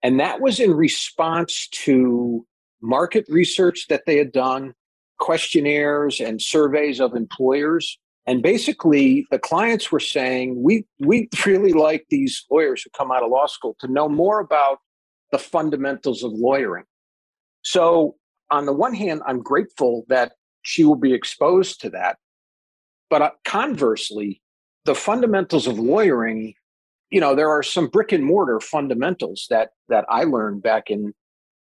And 0.01 0.19
that 0.19 0.41
was 0.41 0.59
in 0.59 0.73
response 0.73 1.67
to 1.69 2.45
market 2.81 3.25
research 3.29 3.87
that 3.87 4.03
they 4.05 4.17
had 4.17 4.31
done, 4.31 4.73
questionnaires 5.19 6.19
and 6.19 6.41
surveys 6.41 6.99
of 6.99 7.15
employers. 7.15 7.97
And 8.25 8.41
basically, 8.41 9.25
the 9.31 9.39
clients 9.39 9.91
were 9.91 9.99
saying, 9.99 10.61
we, 10.61 10.85
we 10.99 11.29
really 11.45 11.73
like 11.73 12.05
these 12.09 12.45
lawyers 12.51 12.83
who 12.83 12.89
come 12.97 13.11
out 13.11 13.23
of 13.23 13.31
law 13.31 13.47
school 13.47 13.75
to 13.79 13.87
know 13.87 14.09
more 14.09 14.39
about 14.39 14.79
the 15.31 15.39
fundamentals 15.39 16.23
of 16.23 16.31
lawyering. 16.33 16.85
So 17.63 18.15
on 18.51 18.65
the 18.65 18.73
one 18.73 18.93
hand, 18.93 19.21
I'm 19.25 19.41
grateful 19.41 20.05
that 20.09 20.33
she 20.61 20.83
will 20.83 20.95
be 20.95 21.13
exposed 21.13 21.81
to 21.81 21.89
that. 21.91 22.17
But 23.10 23.22
uh, 23.22 23.31
conversely, 23.45 24.41
the 24.86 24.95
fundamentals 24.95 25.67
of 25.67 25.79
lawyering, 25.79 26.53
you 27.10 27.19
know, 27.19 27.36
there 27.36 27.50
are 27.50 27.63
some 27.63 27.88
brick 27.88 28.12
and 28.12 28.24
mortar 28.24 28.60
fundamentals 28.60 29.48
that 29.50 29.69
that 29.89 30.05
I 30.10 30.24
learned 30.24 30.63
back 30.63 30.89
in 30.89 31.13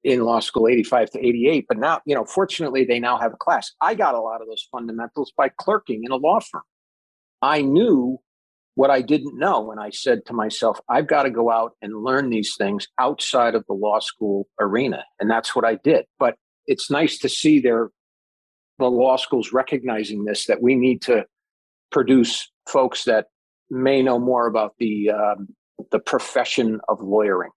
in 0.03 0.21
law 0.21 0.39
school 0.39 0.67
85 0.67 1.12
to 1.12 1.19
88 1.19 1.65
but 1.67 1.77
now 1.77 2.01
you 2.07 2.15
know 2.15 2.25
fortunately 2.25 2.83
they 2.83 3.00
now 3.00 3.17
have 3.17 3.33
a 3.33 3.38
class. 3.38 3.71
I 3.81 3.93
got 3.93 4.15
a 4.15 4.19
lot 4.19 4.41
of 4.41 4.48
those 4.48 4.67
fundamentals 4.71 5.31
by 5.38 5.50
clerking 5.50 6.03
in 6.03 6.12
a 6.12 6.15
law 6.15 6.39
firm. 6.39 6.63
I 7.41 7.62
knew 7.62 8.19
what 8.75 8.89
i 8.89 9.01
didn't 9.01 9.38
know 9.38 9.69
and 9.69 9.81
i 9.81 9.89
said 9.89 10.25
to 10.25 10.31
myself 10.33 10.79
i've 10.88 11.05
got 11.05 11.24
to 11.24 11.29
go 11.29 11.51
out 11.51 11.74
and 11.81 12.03
learn 12.03 12.29
these 12.29 12.55
things 12.55 12.88
outside 13.00 13.53
of 13.53 13.65
the 13.67 13.74
law 13.74 14.00
school 14.00 14.48
arena 14.62 15.03
and 15.19 15.29
that's 15.29 15.55
what 15.55 15.65
i 15.65 15.75
did. 15.75 16.05
But 16.17 16.36
it's 16.67 16.89
nice 16.89 17.17
to 17.19 17.29
see 17.29 17.60
their 17.60 17.89
the 18.81 18.91
law 18.91 19.15
schools 19.15 19.53
recognizing 19.53 20.25
this 20.25 20.45
that 20.45 20.61
we 20.61 20.75
need 20.75 21.01
to 21.03 21.25
produce 21.91 22.50
folks 22.67 23.03
that 23.05 23.27
may 23.69 24.01
know 24.01 24.19
more 24.19 24.47
about 24.47 24.75
the 24.79 25.09
um, 25.11 25.47
the 25.91 26.00
profession 26.00 26.79
of 26.88 27.01
lawyering. 27.01 27.51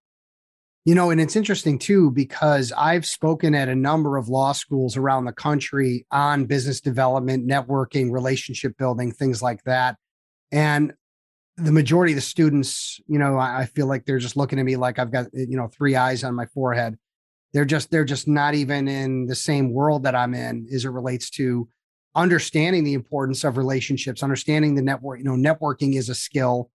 You 0.84 0.94
know, 0.94 1.10
and 1.10 1.18
it's 1.18 1.34
interesting 1.34 1.78
too 1.78 2.10
because 2.10 2.70
I've 2.76 3.06
spoken 3.06 3.54
at 3.54 3.70
a 3.70 3.74
number 3.74 4.18
of 4.18 4.28
law 4.28 4.52
schools 4.52 4.98
around 4.98 5.24
the 5.24 5.32
country 5.32 6.06
on 6.10 6.44
business 6.44 6.80
development, 6.80 7.48
networking, 7.48 8.12
relationship 8.12 8.76
building, 8.76 9.10
things 9.10 9.40
like 9.40 9.64
that. 9.64 9.96
And 10.52 10.92
the 11.56 11.72
majority 11.72 12.12
of 12.12 12.16
the 12.16 12.22
students, 12.22 13.00
you 13.06 13.18
know, 13.18 13.38
I 13.38 13.64
feel 13.64 13.86
like 13.86 14.04
they're 14.04 14.18
just 14.18 14.36
looking 14.36 14.58
at 14.58 14.64
me 14.64 14.76
like 14.76 14.98
I've 14.98 15.12
got, 15.12 15.26
you 15.32 15.56
know, 15.56 15.68
three 15.68 15.96
eyes 15.96 16.22
on 16.22 16.34
my 16.34 16.46
forehead 16.46 16.98
they're 17.54 17.64
just 17.64 17.90
they're 17.90 18.04
just 18.04 18.28
not 18.28 18.54
even 18.54 18.88
in 18.88 19.26
the 19.26 19.34
same 19.34 19.72
world 19.72 20.02
that 20.02 20.14
I'm 20.14 20.34
in 20.34 20.66
as 20.74 20.84
it 20.84 20.90
relates 20.90 21.30
to 21.30 21.68
understanding 22.16 22.84
the 22.84 22.94
importance 22.94 23.44
of 23.44 23.56
relationships, 23.56 24.22
understanding 24.22 24.74
the 24.74 24.82
network, 24.82 25.20
you 25.20 25.24
know, 25.24 25.32
networking 25.32 25.94
is 25.96 26.08
a 26.08 26.14
skill 26.14 26.70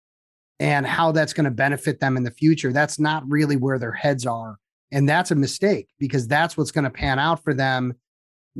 and 0.59 0.85
how 0.85 1.11
that's 1.11 1.33
going 1.33 1.45
to 1.45 1.51
benefit 1.51 1.99
them 1.99 2.15
in 2.15 2.23
the 2.23 2.31
future. 2.31 2.71
That's 2.71 2.99
not 2.99 3.23
really 3.27 3.55
where 3.55 3.79
their 3.79 3.91
heads 3.91 4.25
are. 4.25 4.57
And 4.91 5.09
that's 5.09 5.31
a 5.31 5.35
mistake 5.35 5.87
because 5.99 6.27
that's 6.27 6.55
what's 6.55 6.71
going 6.71 6.85
to 6.85 6.89
pan 6.89 7.19
out 7.19 7.43
for 7.43 7.53
them 7.53 7.93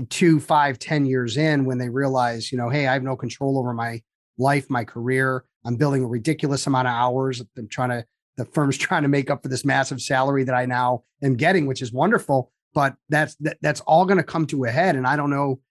two, 0.10 0.40
five, 0.40 0.80
ten 0.80 1.06
years 1.06 1.38
in 1.38 1.66
when 1.66 1.78
they 1.78 1.90
realize, 1.90 2.52
you 2.52 2.58
know, 2.58 2.70
hey, 2.70 2.88
I 2.88 2.94
have 2.94 3.04
no 3.04 3.16
control 3.16 3.58
over 3.58 3.74
my 3.74 4.02
life, 4.38 4.70
my 4.70 4.84
career. 4.84 5.46
I'm 5.66 5.78
building 5.78 6.04
a 6.04 6.08
ridiculous 6.08 6.68
amount 6.68 6.88
of 6.88 6.94
hours. 6.94 7.42
I'm 7.58 7.68
trying 7.70 7.90
to 7.90 8.06
the 8.38 8.46
firm's 8.46 8.78
trying 8.86 9.04
to 9.04 9.10
make 9.10 9.30
up 9.30 9.44
for 9.44 9.50
this 9.50 9.66
massive 9.66 10.02
salary 10.02 10.44
that 10.44 10.56
I 10.56 10.66
now 10.66 11.04
am 11.22 11.36
getting, 11.36 11.66
which 11.66 11.82
is 11.82 11.92
wonderful. 11.92 12.52
But 12.74 12.96
that's 13.10 13.36
that, 13.36 13.58
that's 13.62 13.82
all 13.82 14.06
going 14.06 14.18
to 14.18 14.24
come 14.24 14.46
to 14.48 14.66
a 14.66 14.70
head, 14.70 14.96
and 14.96 15.08
I 15.08 15.16
don't 15.16 15.30
know 15.30 15.62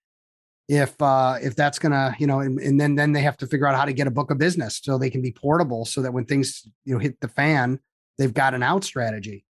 if 0.67 0.99
uh, 1.01 1.37
if 1.41 1.55
that's 1.55 1.77
going 1.77 1.91
to 1.91 2.15
you 2.17 2.25
know, 2.25 2.39
and, 2.39 2.59
and 2.59 2.81
then 2.81 2.95
then 2.95 3.11
they 3.11 3.21
have 3.21 3.37
to 3.37 3.47
figure 3.47 3.67
out 3.67 3.75
how 3.75 3.85
to 3.85 3.93
get 3.93 4.07
a 4.07 4.11
book 4.11 4.31
of 4.31 4.37
business 4.37 4.79
so 4.83 4.97
they 4.97 5.11
can 5.11 5.21
be 5.21 5.31
portable, 5.31 5.85
so 5.85 6.01
that 6.01 6.13
when 6.13 6.25
things 6.25 6.67
you 6.83 6.93
know 6.93 6.99
hit 6.99 7.19
the 7.21 7.27
fan, 7.27 7.79
they've 8.17 8.33
got 8.33 8.53
an 8.53 8.63
out 8.63 8.83
strategy. 8.83 9.45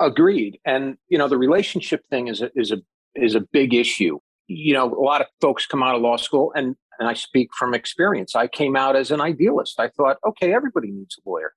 Agreed, 0.00 0.58
and 0.64 0.96
you 1.08 1.18
know 1.18 1.28
the 1.28 1.38
relationship 1.38 2.04
thing 2.10 2.26
is 2.28 2.42
a, 2.42 2.50
is 2.56 2.72
a 2.72 2.78
is 3.14 3.34
a 3.34 3.40
big 3.40 3.72
issue. 3.72 4.18
You 4.48 4.74
know, 4.74 4.92
a 4.92 5.02
lot 5.02 5.20
of 5.20 5.28
folks 5.40 5.66
come 5.66 5.82
out 5.82 5.94
of 5.94 6.02
law 6.02 6.16
school, 6.16 6.52
and 6.56 6.74
and 6.98 7.08
I 7.08 7.14
speak 7.14 7.50
from 7.56 7.74
experience. 7.74 8.34
I 8.34 8.48
came 8.48 8.76
out 8.76 8.96
as 8.96 9.10
an 9.10 9.20
idealist. 9.20 9.78
I 9.78 9.88
thought, 9.88 10.16
okay, 10.26 10.52
everybody 10.52 10.90
needs 10.90 11.16
a 11.24 11.28
lawyer. 11.28 11.52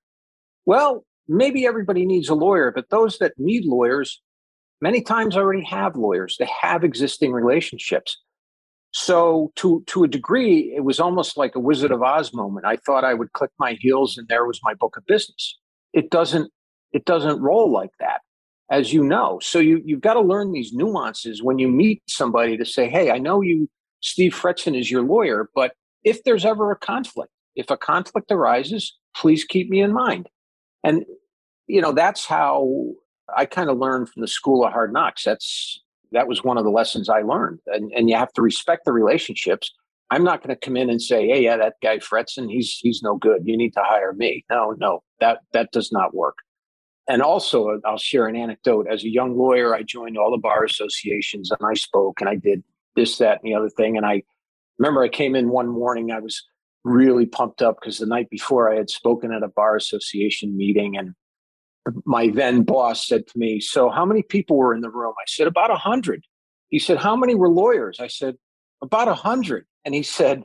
Well, 0.66 1.04
maybe 1.28 1.66
everybody 1.66 2.06
needs 2.06 2.28
a 2.28 2.34
lawyer, 2.34 2.70
but 2.70 2.90
those 2.90 3.18
that 3.18 3.32
need 3.38 3.64
lawyers 3.64 4.20
many 4.80 5.02
times 5.02 5.36
already 5.36 5.64
have 5.64 5.96
lawyers. 5.96 6.36
They 6.38 6.48
have 6.62 6.84
existing 6.84 7.32
relationships. 7.32 8.16
So 8.92 9.52
to 9.56 9.84
to 9.86 10.04
a 10.04 10.08
degree, 10.08 10.74
it 10.74 10.82
was 10.82 10.98
almost 10.98 11.36
like 11.36 11.54
a 11.54 11.60
Wizard 11.60 11.92
of 11.92 12.02
Oz 12.02 12.34
moment. 12.34 12.66
I 12.66 12.76
thought 12.76 13.04
I 13.04 13.14
would 13.14 13.32
click 13.32 13.50
my 13.58 13.74
heels 13.74 14.18
and 14.18 14.26
there 14.28 14.44
was 14.44 14.60
my 14.62 14.74
book 14.74 14.96
of 14.96 15.06
business. 15.06 15.58
It 15.92 16.10
doesn't 16.10 16.50
it 16.92 17.04
doesn't 17.04 17.40
roll 17.40 17.70
like 17.70 17.92
that, 18.00 18.22
as 18.68 18.92
you 18.92 19.04
know. 19.04 19.38
So 19.42 19.60
you 19.60 19.80
you've 19.84 20.00
got 20.00 20.14
to 20.14 20.20
learn 20.20 20.50
these 20.50 20.72
nuances 20.72 21.42
when 21.42 21.60
you 21.60 21.68
meet 21.68 22.02
somebody 22.08 22.56
to 22.56 22.64
say, 22.64 22.88
hey, 22.88 23.12
I 23.12 23.18
know 23.18 23.42
you, 23.42 23.68
Steve 24.00 24.34
Fretzin 24.34 24.76
is 24.78 24.90
your 24.90 25.02
lawyer, 25.02 25.48
but 25.54 25.74
if 26.02 26.24
there's 26.24 26.44
ever 26.44 26.72
a 26.72 26.76
conflict, 26.76 27.30
if 27.54 27.70
a 27.70 27.76
conflict 27.76 28.32
arises, 28.32 28.96
please 29.14 29.44
keep 29.44 29.70
me 29.70 29.80
in 29.80 29.92
mind. 29.92 30.28
And, 30.84 31.04
you 31.66 31.80
know, 31.80 31.92
that's 31.92 32.26
how 32.26 32.68
I 33.36 33.46
kind 33.46 33.70
of 33.70 33.78
learned 33.78 34.08
from 34.08 34.22
the 34.22 34.28
school 34.28 34.64
of 34.64 34.72
hard 34.72 34.92
knocks. 34.92 35.24
That's, 35.24 35.80
that 36.12 36.28
was 36.28 36.42
one 36.42 36.58
of 36.58 36.64
the 36.64 36.70
lessons 36.70 37.08
I 37.08 37.22
learned. 37.22 37.60
And, 37.66 37.92
and 37.92 38.08
you 38.08 38.16
have 38.16 38.32
to 38.34 38.42
respect 38.42 38.84
the 38.84 38.92
relationships. 38.92 39.72
I'm 40.10 40.24
not 40.24 40.42
going 40.42 40.54
to 40.54 40.60
come 40.60 40.76
in 40.76 40.90
and 40.90 41.00
say, 41.00 41.28
"Hey, 41.28 41.44
yeah, 41.44 41.56
that 41.56 41.74
guy 41.80 41.98
Fretzin, 41.98 42.50
he's 42.50 42.78
he's 42.78 43.00
no 43.00 43.16
good. 43.16 43.42
You 43.44 43.56
need 43.56 43.72
to 43.74 43.82
hire 43.84 44.12
me." 44.12 44.44
No, 44.50 44.74
no, 44.76 45.04
that 45.20 45.38
that 45.52 45.70
does 45.70 45.92
not 45.92 46.14
work. 46.14 46.34
And 47.08 47.22
also, 47.22 47.80
I'll 47.84 47.98
share 47.98 48.26
an 48.26 48.36
anecdote. 48.36 48.86
As 48.90 49.04
a 49.04 49.08
young 49.08 49.36
lawyer, 49.36 49.74
I 49.74 49.82
joined 49.82 50.18
all 50.18 50.30
the 50.30 50.38
bar 50.38 50.64
associations 50.64 51.50
and 51.50 51.60
I 51.68 51.74
spoke 51.74 52.20
and 52.20 52.28
I 52.28 52.36
did 52.36 52.62
this, 52.94 53.18
that, 53.18 53.40
and 53.42 53.50
the 53.50 53.54
other 53.56 53.68
thing. 53.68 53.96
And 53.96 54.06
I 54.06 54.22
remember 54.78 55.02
I 55.02 55.08
came 55.08 55.34
in 55.34 55.48
one 55.48 55.68
morning. 55.68 56.12
I 56.12 56.20
was 56.20 56.44
really 56.84 57.26
pumped 57.26 57.62
up 57.62 57.78
because 57.80 57.98
the 57.98 58.06
night 58.06 58.30
before 58.30 58.72
I 58.72 58.76
had 58.76 58.90
spoken 58.90 59.32
at 59.32 59.42
a 59.42 59.48
bar 59.48 59.76
association 59.76 60.56
meeting 60.56 60.96
and 60.96 61.14
my 62.04 62.28
then 62.28 62.62
boss 62.62 63.06
said 63.06 63.26
to 63.26 63.38
me, 63.38 63.60
So, 63.60 63.90
how 63.90 64.04
many 64.04 64.22
people 64.22 64.56
were 64.56 64.74
in 64.74 64.80
the 64.80 64.90
room? 64.90 65.14
I 65.18 65.24
said, 65.26 65.46
About 65.46 65.70
a 65.70 65.74
100. 65.74 66.24
He 66.68 66.78
said, 66.78 66.98
How 66.98 67.16
many 67.16 67.34
were 67.34 67.48
lawyers? 67.48 67.98
I 68.00 68.06
said, 68.06 68.36
About 68.82 69.08
a 69.08 69.12
100. 69.12 69.66
And 69.84 69.94
he 69.94 70.02
said, 70.02 70.44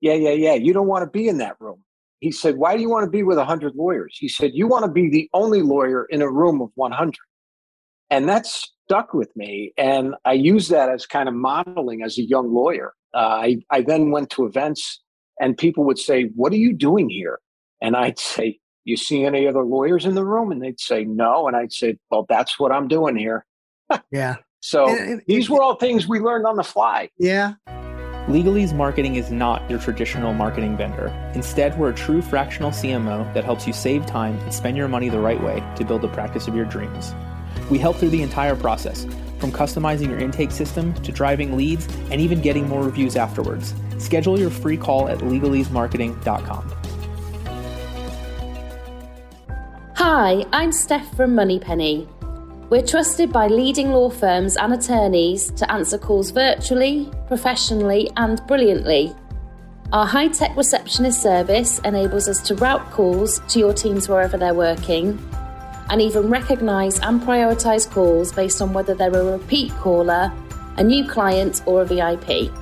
Yeah, 0.00 0.14
yeah, 0.14 0.30
yeah. 0.30 0.54
You 0.54 0.72
don't 0.72 0.86
want 0.86 1.02
to 1.02 1.10
be 1.10 1.28
in 1.28 1.38
that 1.38 1.56
room. 1.60 1.82
He 2.20 2.30
said, 2.30 2.56
Why 2.56 2.76
do 2.76 2.82
you 2.82 2.88
want 2.88 3.04
to 3.04 3.10
be 3.10 3.22
with 3.22 3.38
100 3.38 3.74
lawyers? 3.74 4.16
He 4.18 4.28
said, 4.28 4.52
You 4.54 4.66
want 4.66 4.84
to 4.84 4.90
be 4.90 5.10
the 5.10 5.28
only 5.34 5.62
lawyer 5.62 6.04
in 6.04 6.22
a 6.22 6.30
room 6.30 6.60
of 6.60 6.70
100. 6.74 7.14
And 8.08 8.28
that 8.28 8.46
stuck 8.46 9.12
with 9.12 9.34
me. 9.36 9.72
And 9.76 10.14
I 10.24 10.32
use 10.32 10.68
that 10.68 10.88
as 10.88 11.06
kind 11.06 11.28
of 11.28 11.34
modeling 11.34 12.02
as 12.02 12.18
a 12.18 12.22
young 12.22 12.54
lawyer. 12.54 12.92
Uh, 13.12 13.18
I, 13.18 13.56
I 13.70 13.80
then 13.80 14.10
went 14.10 14.30
to 14.30 14.46
events 14.46 15.02
and 15.40 15.56
people 15.56 15.84
would 15.84 15.98
say, 15.98 16.24
What 16.34 16.52
are 16.52 16.56
you 16.56 16.72
doing 16.72 17.08
here? 17.08 17.40
And 17.80 17.96
I'd 17.96 18.18
say, 18.18 18.58
You 18.84 18.96
see 18.96 19.24
any 19.24 19.46
other 19.46 19.64
lawyers 19.64 20.04
in 20.04 20.14
the 20.14 20.24
room? 20.24 20.52
And 20.52 20.62
they'd 20.62 20.80
say, 20.80 21.04
No. 21.04 21.48
And 21.48 21.56
I'd 21.56 21.72
say, 21.72 21.98
Well, 22.10 22.26
that's 22.28 22.58
what 22.58 22.72
I'm 22.72 22.88
doing 22.88 23.16
here. 23.16 23.44
yeah. 24.10 24.36
So 24.60 24.88
and, 24.88 25.10
and, 25.10 25.22
these 25.26 25.48
were 25.48 25.62
all 25.62 25.76
things 25.76 26.08
we 26.08 26.18
learned 26.18 26.46
on 26.46 26.56
the 26.56 26.64
fly. 26.64 27.10
Yeah. 27.18 27.54
Legalese 28.26 28.74
Marketing 28.74 29.14
is 29.14 29.30
not 29.30 29.68
your 29.70 29.78
traditional 29.78 30.32
marketing 30.34 30.76
vendor. 30.76 31.06
Instead, 31.36 31.78
we're 31.78 31.90
a 31.90 31.94
true 31.94 32.20
fractional 32.20 32.72
CMO 32.72 33.32
that 33.34 33.44
helps 33.44 33.68
you 33.68 33.72
save 33.72 34.04
time 34.04 34.36
and 34.40 34.52
spend 34.52 34.76
your 34.76 34.88
money 34.88 35.08
the 35.08 35.20
right 35.20 35.40
way 35.40 35.62
to 35.76 35.84
build 35.84 36.02
the 36.02 36.08
practice 36.08 36.48
of 36.48 36.56
your 36.56 36.64
dreams. 36.64 37.14
We 37.70 37.78
help 37.78 37.96
through 37.96 38.08
the 38.10 38.22
entire 38.22 38.56
process, 38.56 39.06
from 39.38 39.52
customizing 39.52 40.08
your 40.08 40.18
intake 40.18 40.50
system 40.50 40.94
to 41.02 41.12
driving 41.12 41.56
leads 41.56 41.86
and 42.10 42.20
even 42.20 42.40
getting 42.40 42.68
more 42.68 42.82
reviews 42.82 43.16
afterwards. 43.16 43.74
Schedule 43.98 44.38
your 44.38 44.50
free 44.50 44.76
call 44.76 45.08
at 45.08 45.18
legalesemarketing.com. 45.18 46.72
Hi, 49.96 50.44
I'm 50.52 50.72
Steph 50.72 51.16
from 51.16 51.34
Moneypenny. 51.34 52.08
We're 52.68 52.82
trusted 52.82 53.32
by 53.32 53.46
leading 53.46 53.92
law 53.92 54.10
firms 54.10 54.56
and 54.56 54.72
attorneys 54.72 55.50
to 55.52 55.70
answer 55.70 55.98
calls 55.98 56.30
virtually, 56.30 57.10
professionally, 57.28 58.10
and 58.16 58.40
brilliantly. 58.46 59.14
Our 59.92 60.04
high 60.04 60.28
tech 60.28 60.56
receptionist 60.56 61.22
service 61.22 61.78
enables 61.80 62.28
us 62.28 62.40
to 62.48 62.56
route 62.56 62.90
calls 62.90 63.38
to 63.48 63.60
your 63.60 63.72
teams 63.72 64.08
wherever 64.08 64.36
they're 64.36 64.52
working 64.52 65.16
and 65.90 66.00
even 66.00 66.28
recognise 66.28 66.98
and 67.00 67.20
prioritise 67.20 67.90
calls 67.90 68.32
based 68.32 68.60
on 68.60 68.72
whether 68.72 68.94
they're 68.94 69.14
a 69.14 69.38
repeat 69.38 69.70
caller, 69.72 70.32
a 70.76 70.84
new 70.84 71.06
client, 71.08 71.62
or 71.66 71.82
a 71.82 71.84
VIP. 71.84 72.52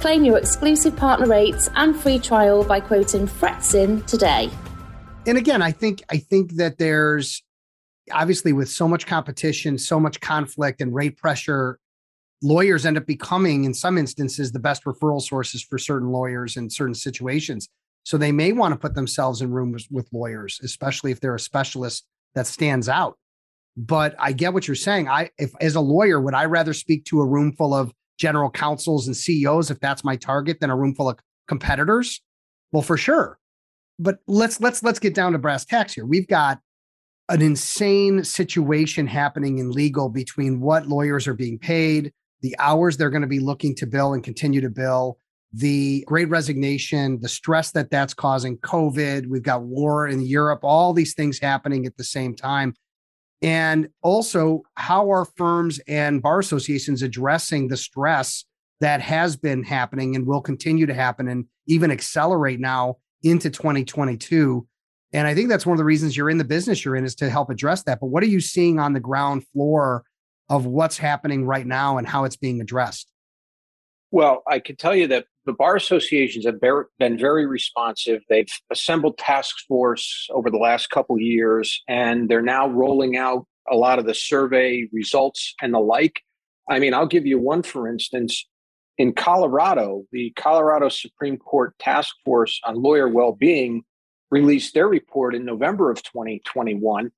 Claim 0.00 0.24
your 0.24 0.38
exclusive 0.38 0.96
partner 0.96 1.26
rates 1.26 1.70
and 1.76 1.96
free 1.96 2.18
trial 2.18 2.64
by 2.64 2.80
quoting 2.80 3.26
Fretzin 3.26 4.04
today. 4.06 4.50
And 5.26 5.38
again, 5.38 5.62
I 5.62 5.72
think 5.72 6.02
I 6.10 6.18
think 6.18 6.56
that 6.56 6.78
there's 6.78 7.42
obviously 8.12 8.52
with 8.52 8.68
so 8.68 8.86
much 8.86 9.06
competition, 9.06 9.78
so 9.78 9.98
much 9.98 10.20
conflict 10.20 10.80
and 10.80 10.94
rate 10.94 11.16
pressure, 11.16 11.78
lawyers 12.42 12.84
end 12.84 12.98
up 12.98 13.06
becoming, 13.06 13.64
in 13.64 13.74
some 13.74 13.96
instances, 13.96 14.52
the 14.52 14.58
best 14.58 14.84
referral 14.84 15.22
sources 15.22 15.62
for 15.62 15.78
certain 15.78 16.10
lawyers 16.10 16.56
in 16.56 16.68
certain 16.68 16.94
situations. 16.94 17.68
So 18.04 18.18
they 18.18 18.32
may 18.32 18.52
want 18.52 18.72
to 18.72 18.78
put 18.78 18.94
themselves 18.94 19.40
in 19.40 19.50
rooms 19.50 19.88
with 19.90 20.08
lawyers, 20.12 20.60
especially 20.62 21.10
if 21.10 21.20
they're 21.20 21.34
a 21.34 21.40
specialist 21.40 22.04
that 22.34 22.46
stands 22.46 22.88
out. 22.88 23.16
But 23.76 24.14
I 24.18 24.32
get 24.32 24.52
what 24.52 24.68
you're 24.68 24.74
saying. 24.76 25.08
I, 25.08 25.30
if 25.38 25.52
as 25.60 25.74
a 25.74 25.80
lawyer, 25.80 26.20
would 26.20 26.34
I 26.34 26.44
rather 26.44 26.72
speak 26.72 27.04
to 27.06 27.20
a 27.20 27.26
room 27.26 27.52
full 27.52 27.74
of 27.74 27.92
general 28.18 28.50
counsels 28.50 29.06
and 29.06 29.16
CEOs 29.16 29.70
if 29.70 29.80
that's 29.80 30.04
my 30.04 30.16
target 30.16 30.60
than 30.60 30.70
a 30.70 30.76
room 30.76 30.94
full 30.94 31.08
of 31.08 31.18
competitors? 31.48 32.20
Well, 32.72 32.82
for 32.82 32.96
sure. 32.96 33.38
But 33.98 34.18
let's 34.26 34.60
let's 34.60 34.82
let's 34.82 34.98
get 34.98 35.14
down 35.14 35.32
to 35.32 35.38
brass 35.38 35.64
tacks 35.64 35.94
here. 35.94 36.06
We've 36.06 36.26
got 36.26 36.60
an 37.28 37.42
insane 37.42 38.22
situation 38.22 39.06
happening 39.06 39.58
in 39.58 39.70
legal 39.70 40.08
between 40.08 40.60
what 40.60 40.86
lawyers 40.86 41.26
are 41.26 41.34
being 41.34 41.58
paid, 41.58 42.12
the 42.42 42.54
hours 42.58 42.96
they're 42.96 43.10
going 43.10 43.22
to 43.22 43.28
be 43.28 43.40
looking 43.40 43.74
to 43.76 43.86
bill 43.86 44.12
and 44.12 44.22
continue 44.22 44.60
to 44.60 44.68
bill, 44.68 45.18
the 45.54 46.04
great 46.06 46.28
resignation, 46.28 47.20
the 47.20 47.28
stress 47.28 47.70
that 47.72 47.90
that's 47.90 48.14
causing, 48.14 48.58
COVID, 48.58 49.26
we've 49.28 49.42
got 49.42 49.62
war 49.62 50.08
in 50.08 50.20
Europe, 50.20 50.60
all 50.62 50.92
these 50.92 51.14
things 51.14 51.38
happening 51.38 51.86
at 51.86 51.96
the 51.96 52.04
same 52.04 52.34
time. 52.34 52.74
And 53.40 53.88
also, 54.02 54.62
how 54.74 55.10
are 55.12 55.26
firms 55.36 55.78
and 55.86 56.22
bar 56.22 56.38
associations 56.38 57.02
addressing 57.02 57.68
the 57.68 57.76
stress 57.76 58.44
that 58.80 59.00
has 59.00 59.36
been 59.36 59.62
happening 59.62 60.16
and 60.16 60.26
will 60.26 60.40
continue 60.40 60.86
to 60.86 60.94
happen 60.94 61.28
and 61.28 61.46
even 61.66 61.90
accelerate 61.90 62.60
now 62.60 62.96
into 63.22 63.50
2022 63.50 64.66
and 65.14 65.28
I 65.28 65.34
think 65.34 65.48
that's 65.48 65.64
one 65.64 65.74
of 65.74 65.78
the 65.78 65.84
reasons 65.84 66.16
you're 66.16 66.28
in 66.28 66.38
the 66.38 66.44
business 66.44 66.84
you're 66.84 66.96
in 66.96 67.04
is 67.04 67.14
to 67.16 67.30
help 67.30 67.48
address 67.48 67.84
that. 67.84 68.00
But 68.00 68.08
what 68.08 68.24
are 68.24 68.26
you 68.26 68.40
seeing 68.40 68.80
on 68.80 68.94
the 68.94 69.00
ground 69.00 69.46
floor 69.52 70.02
of 70.50 70.66
what's 70.66 70.98
happening 70.98 71.46
right 71.46 71.64
now 71.64 71.98
and 71.98 72.06
how 72.06 72.24
it's 72.24 72.36
being 72.36 72.60
addressed? 72.60 73.08
Well, 74.10 74.42
I 74.46 74.58
can 74.58 74.74
tell 74.74 74.94
you 74.94 75.06
that 75.08 75.26
the 75.46 75.52
bar 75.52 75.76
associations 75.76 76.46
have 76.46 76.60
been 76.98 77.18
very 77.18 77.46
responsive. 77.46 78.22
They've 78.28 78.48
assembled 78.70 79.18
task 79.18 79.56
force 79.68 80.28
over 80.30 80.50
the 80.50 80.58
last 80.58 80.90
couple 80.90 81.18
years, 81.18 81.82
and 81.88 82.28
they're 82.28 82.42
now 82.42 82.68
rolling 82.68 83.16
out 83.16 83.46
a 83.70 83.76
lot 83.76 83.98
of 83.98 84.06
the 84.06 84.14
survey 84.14 84.88
results 84.92 85.54
and 85.60 85.72
the 85.72 85.80
like. 85.80 86.20
I 86.68 86.78
mean, 86.78 86.94
I'll 86.94 87.06
give 87.06 87.26
you 87.26 87.38
one 87.38 87.62
for 87.62 87.88
instance. 87.88 88.46
In 88.96 89.12
Colorado, 89.12 90.04
the 90.12 90.32
Colorado 90.36 90.88
Supreme 90.88 91.36
Court 91.36 91.76
Task 91.78 92.14
Force 92.24 92.60
on 92.64 92.80
Lawyer 92.80 93.08
Well-being 93.08 93.82
released 94.30 94.74
their 94.74 94.88
report 94.88 95.34
in 95.34 95.44
November 95.44 95.90
of 95.90 96.02
2021. 96.02 97.10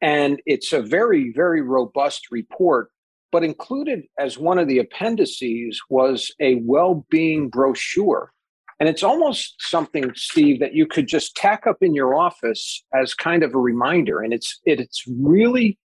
And 0.00 0.40
it's 0.46 0.72
a 0.72 0.82
very, 0.82 1.32
very 1.32 1.62
robust 1.62 2.32
report. 2.32 2.90
But 3.32 3.44
included 3.44 4.04
as 4.18 4.38
one 4.38 4.58
of 4.58 4.68
the 4.68 4.78
appendices 4.78 5.80
was 5.88 6.32
a 6.40 6.56
well 6.56 7.06
being 7.10 7.48
brochure. 7.48 8.32
And 8.78 8.88
it's 8.88 9.02
almost 9.02 9.54
something, 9.58 10.12
Steve, 10.14 10.60
that 10.60 10.74
you 10.74 10.86
could 10.86 11.06
just 11.06 11.36
tack 11.36 11.66
up 11.66 11.78
in 11.80 11.94
your 11.94 12.14
office 12.14 12.84
as 12.94 13.14
kind 13.14 13.42
of 13.42 13.54
a 13.54 13.58
reminder. 13.58 14.20
And 14.20 14.32
it's 14.32 14.60
it, 14.66 14.80
it's 14.80 15.04
really 15.08 15.78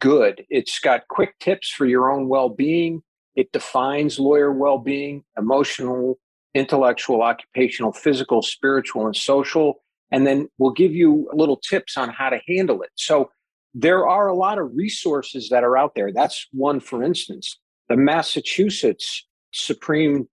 good. 0.00 0.44
It's 0.50 0.78
got 0.78 1.08
quick 1.08 1.38
tips 1.40 1.70
for 1.70 1.86
your 1.86 2.10
own 2.10 2.28
well 2.28 2.50
being. 2.50 3.02
It 3.34 3.50
defines 3.52 4.18
lawyer 4.18 4.52
well 4.52 4.78
being, 4.78 5.24
emotional, 5.38 6.18
intellectual, 6.54 7.22
occupational, 7.22 7.92
physical, 7.92 8.42
spiritual, 8.42 9.06
and 9.06 9.16
social 9.16 9.82
and 10.12 10.26
then 10.26 10.48
we'll 10.58 10.72
give 10.72 10.92
you 10.92 11.28
little 11.32 11.56
tips 11.56 11.96
on 11.96 12.10
how 12.10 12.28
to 12.28 12.38
handle 12.46 12.82
it. 12.82 12.90
So 12.94 13.30
there 13.74 14.06
are 14.06 14.28
a 14.28 14.34
lot 14.34 14.58
of 14.58 14.74
resources 14.74 15.48
that 15.48 15.64
are 15.64 15.76
out 15.76 15.94
there. 15.94 16.12
That's 16.12 16.46
one, 16.52 16.80
for 16.80 17.02
instance, 17.02 17.58
the 17.88 17.96
Massachusetts 17.96 19.26
Supreme 19.52 20.28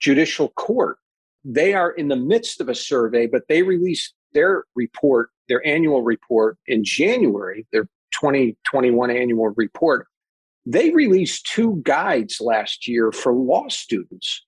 Judicial 0.00 0.48
Court. 0.50 0.98
They 1.44 1.74
are 1.74 1.90
in 1.90 2.08
the 2.08 2.16
midst 2.16 2.60
of 2.60 2.68
a 2.68 2.74
survey, 2.74 3.26
but 3.26 3.48
they 3.48 3.62
released 3.62 4.14
their 4.32 4.64
report, 4.74 5.30
their 5.48 5.66
annual 5.66 6.02
report 6.02 6.58
in 6.66 6.84
January, 6.84 7.66
their 7.72 7.84
2021 8.20 9.10
annual 9.10 9.52
report. 9.56 10.06
They 10.66 10.90
released 10.90 11.46
two 11.46 11.80
guides 11.84 12.40
last 12.40 12.86
year 12.86 13.12
for 13.12 13.32
law 13.32 13.68
students. 13.68 14.44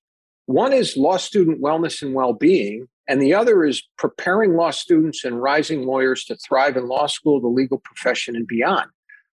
One 0.46 0.72
is 0.72 0.96
law 0.96 1.16
student 1.16 1.62
wellness 1.62 2.02
and 2.02 2.14
well 2.14 2.33
being, 2.33 2.87
and 3.09 3.20
the 3.20 3.35
other 3.35 3.64
is 3.64 3.83
preparing 3.98 4.55
law 4.55 4.70
students 4.70 5.24
and 5.24 5.40
rising 5.40 5.87
lawyers 5.87 6.24
to 6.24 6.37
thrive 6.37 6.76
in 6.76 6.88
law 6.88 7.07
school, 7.07 7.40
the 7.40 7.48
legal 7.48 7.78
profession, 7.78 8.37
and 8.37 8.46
beyond. 8.46 8.90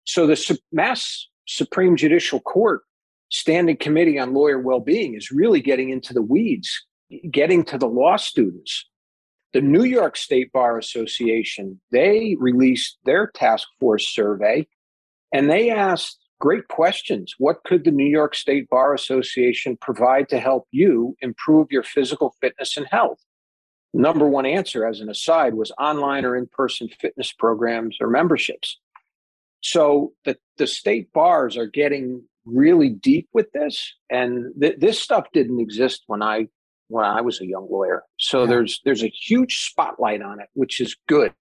So 0.05 0.27
the 0.27 0.59
Mass 0.73 1.29
Supreme 1.47 1.97
Judicial 1.97 2.41
Court 2.41 2.83
Standing 3.31 3.77
Committee 3.77 4.19
on 4.19 4.35
Lawyer 4.35 4.61
Well-being 4.61 5.15
is 5.15 5.33
really 5.33 5.61
getting 5.61 5.91
into 5.91 6.15
the 6.15 6.23
weeds, 6.23 6.87
getting 7.31 7.65
to 7.65 7.79
the 7.79 7.89
law 7.89 8.17
students. 8.17 8.89
The 9.53 9.61
New 9.61 9.85
York 9.85 10.17
State 10.17 10.53
Bar 10.53 10.79
Association, 10.79 11.81
they 11.91 12.37
released 12.39 12.99
their 13.05 13.27
task 13.29 13.67
force 13.81 14.09
survey 14.09 14.67
and 15.33 15.51
they 15.51 15.71
asked 15.71 16.19
great 16.41 16.69
questions. 16.69 17.35
What 17.39 17.65
could 17.65 17.85
the 17.85 17.91
New 17.91 18.09
York 18.09 18.35
State 18.35 18.69
Bar 18.69 18.95
Association 18.95 19.77
provide 19.81 20.29
to 20.31 20.39
help 20.39 20.67
you 20.71 21.17
improve 21.21 21.69
your 21.71 21.83
physical 21.83 22.35
fitness 22.41 22.77
and 22.77 22.87
health? 22.91 23.19
number 23.97 24.29
one 24.29 24.47
answer, 24.47 24.87
as 24.87 25.01
an 25.01 25.09
aside, 25.09 25.55
was 25.55 25.73
online 25.79 26.25
or 26.25 26.37
in 26.37 26.47
person 26.47 26.89
fitness 27.01 27.33
programs 27.33 27.97
or 28.01 28.09
memberships. 28.09 28.79
So 29.63 30.13
the, 30.25 30.37
the 30.59 30.67
state 30.67 31.13
bars 31.13 31.57
are 31.57 31.67
getting 31.67 32.23
really 32.45 32.91
deep 32.91 33.29
with 33.33 33.51
this, 33.53 33.95
and 34.11 34.53
th- 34.61 34.79
this 34.79 35.01
stuff 35.01 35.27
didn't 35.33 35.61
exist 35.61 36.05
when 36.07 36.23
I 36.23 36.49
when 36.89 37.05
I 37.05 37.21
was 37.21 37.41
a 37.41 37.47
young 37.47 37.67
lawyer. 37.69 38.05
So 38.19 38.43
yeah. 38.43 38.51
there's 38.51 38.81
there's 38.85 39.03
a 39.03 39.09
huge 39.09 39.65
spotlight 39.65 40.23
on 40.23 40.41
it, 40.41 40.49
which 40.53 40.81
is 40.81 40.97
good. 41.09 41.33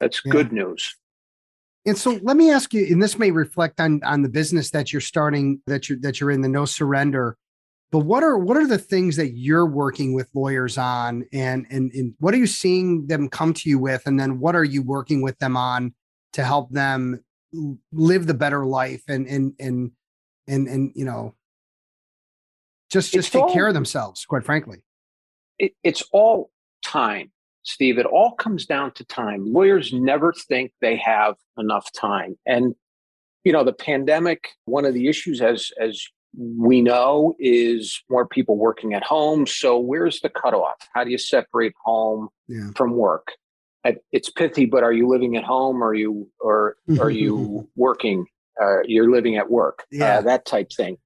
That's 0.00 0.20
yeah. 0.24 0.32
good 0.32 0.52
news. 0.52 0.96
And 1.86 1.96
so 1.96 2.18
let 2.22 2.36
me 2.36 2.50
ask 2.50 2.74
you, 2.74 2.86
and 2.86 3.02
this 3.02 3.18
may 3.18 3.30
reflect 3.30 3.80
on 3.80 4.02
on 4.04 4.22
the 4.22 4.28
business 4.28 4.70
that 4.70 4.92
you're 4.92 5.00
starting, 5.00 5.60
that 5.66 5.88
you're 5.88 5.98
that 6.00 6.20
you're 6.20 6.30
in 6.30 6.42
the 6.42 6.48
no 6.48 6.64
surrender 6.64 7.36
but 7.90 8.00
what 8.00 8.22
are 8.22 8.38
what 8.38 8.56
are 8.56 8.66
the 8.66 8.78
things 8.78 9.16
that 9.16 9.32
you're 9.32 9.66
working 9.66 10.12
with 10.14 10.28
lawyers 10.32 10.78
on? 10.78 11.24
And, 11.32 11.66
and 11.70 11.90
and 11.92 12.14
what 12.20 12.34
are 12.34 12.38
you 12.38 12.46
seeing 12.46 13.06
them 13.08 13.28
come 13.28 13.52
to 13.54 13.68
you 13.68 13.78
with? 13.78 14.02
And 14.06 14.18
then 14.18 14.38
what 14.38 14.54
are 14.54 14.64
you 14.64 14.82
working 14.82 15.22
with 15.22 15.38
them 15.38 15.56
on 15.56 15.94
to 16.34 16.44
help 16.44 16.70
them 16.70 17.24
live 17.92 18.26
the 18.26 18.34
better 18.34 18.64
life 18.64 19.02
and 19.08 19.26
and 19.26 19.54
and 19.58 19.90
and 20.46 20.68
and 20.68 20.92
you 20.94 21.04
know 21.04 21.34
just 22.90 23.12
just 23.12 23.26
it's 23.26 23.30
take 23.30 23.42
all, 23.42 23.52
care 23.52 23.66
of 23.66 23.74
themselves 23.74 24.24
quite 24.24 24.44
frankly. 24.44 24.78
It, 25.58 25.72
it's 25.82 26.04
all 26.12 26.50
time, 26.84 27.32
Steve. 27.62 27.98
It 27.98 28.06
all 28.06 28.32
comes 28.32 28.66
down 28.66 28.92
to 28.92 29.04
time. 29.04 29.52
Lawyers 29.52 29.92
never 29.92 30.32
think 30.32 30.72
they 30.80 30.96
have 30.96 31.34
enough 31.58 31.92
time. 31.92 32.36
And, 32.46 32.74
you 33.44 33.52
know, 33.52 33.64
the 33.64 33.72
pandemic, 33.72 34.48
one 34.64 34.84
of 34.84 34.94
the 34.94 35.08
issues, 35.08 35.40
as, 35.40 35.70
as 35.80 36.02
we 36.36 36.80
know, 36.80 37.34
is 37.38 38.02
more 38.08 38.26
people 38.26 38.56
working 38.56 38.94
at 38.94 39.02
home. 39.02 39.46
So 39.46 39.78
where's 39.78 40.20
the 40.20 40.28
cutoff? 40.28 40.76
How 40.94 41.04
do 41.04 41.10
you 41.10 41.18
separate 41.18 41.74
home 41.84 42.28
yeah. 42.48 42.70
from 42.76 42.96
work? 42.96 43.32
It's 44.12 44.30
pithy, 44.30 44.66
but 44.66 44.82
are 44.82 44.92
you 44.92 45.08
living 45.08 45.36
at 45.36 45.44
home? 45.44 45.82
Or 45.82 45.88
are 45.88 45.94
you, 45.94 46.28
or 46.38 46.76
are 47.00 47.10
you 47.10 47.68
working? 47.76 48.26
Uh, 48.60 48.82
you're 48.84 49.10
living 49.10 49.36
at 49.36 49.50
work, 49.50 49.84
uh, 49.84 49.96
yeah. 49.96 50.18
Uh, 50.18 50.20
that 50.20 50.44
type 50.44 50.70
thing. 50.70 50.98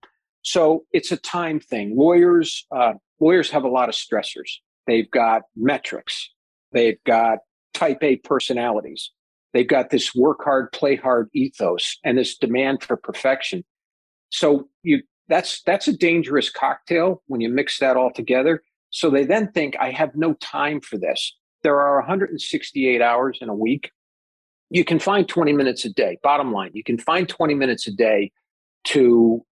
So 0.42 0.84
it's 0.92 1.12
a 1.12 1.16
time 1.16 1.60
thing. 1.60 1.96
Lawyers, 1.96 2.66
uh, 2.74 2.94
lawyers 3.20 3.50
have 3.50 3.62
a 3.62 3.68
lot 3.68 3.88
of 3.88 3.94
stressors. 3.94 4.58
They've 4.86 5.10
got 5.10 5.42
metrics. 5.56 6.30
They've 6.74 7.02
got 7.06 7.38
type 7.72 8.02
A 8.02 8.16
personalities. 8.16 9.10
They've 9.54 9.66
got 9.66 9.90
this 9.90 10.14
work 10.14 10.42
hard, 10.42 10.72
play 10.72 10.96
hard 10.96 11.30
ethos 11.32 11.98
and 12.04 12.18
this 12.18 12.36
demand 12.36 12.82
for 12.82 12.96
perfection. 12.96 13.64
So 14.30 14.68
you 14.82 15.02
that's 15.28 15.62
that's 15.62 15.88
a 15.88 15.96
dangerous 15.96 16.50
cocktail 16.50 17.22
when 17.28 17.40
you 17.40 17.48
mix 17.48 17.78
that 17.78 17.96
all 17.96 18.12
together. 18.12 18.62
So 18.90 19.10
they 19.10 19.24
then 19.24 19.50
think 19.52 19.76
I 19.80 19.90
have 19.90 20.14
no 20.14 20.34
time 20.34 20.80
for 20.80 20.98
this. 20.98 21.36
There 21.62 21.80
are 21.80 22.00
168 22.00 23.00
hours 23.00 23.38
in 23.40 23.48
a 23.48 23.54
week. 23.54 23.90
You 24.70 24.84
can 24.84 24.98
find 24.98 25.28
20 25.28 25.52
minutes 25.52 25.84
a 25.84 25.90
day. 25.90 26.18
Bottom 26.22 26.52
line, 26.52 26.72
you 26.74 26.82
can 26.84 26.98
find 26.98 27.28
20 27.28 27.54
minutes 27.54 27.86
a 27.86 27.92
day 27.92 28.32
to 28.88 29.44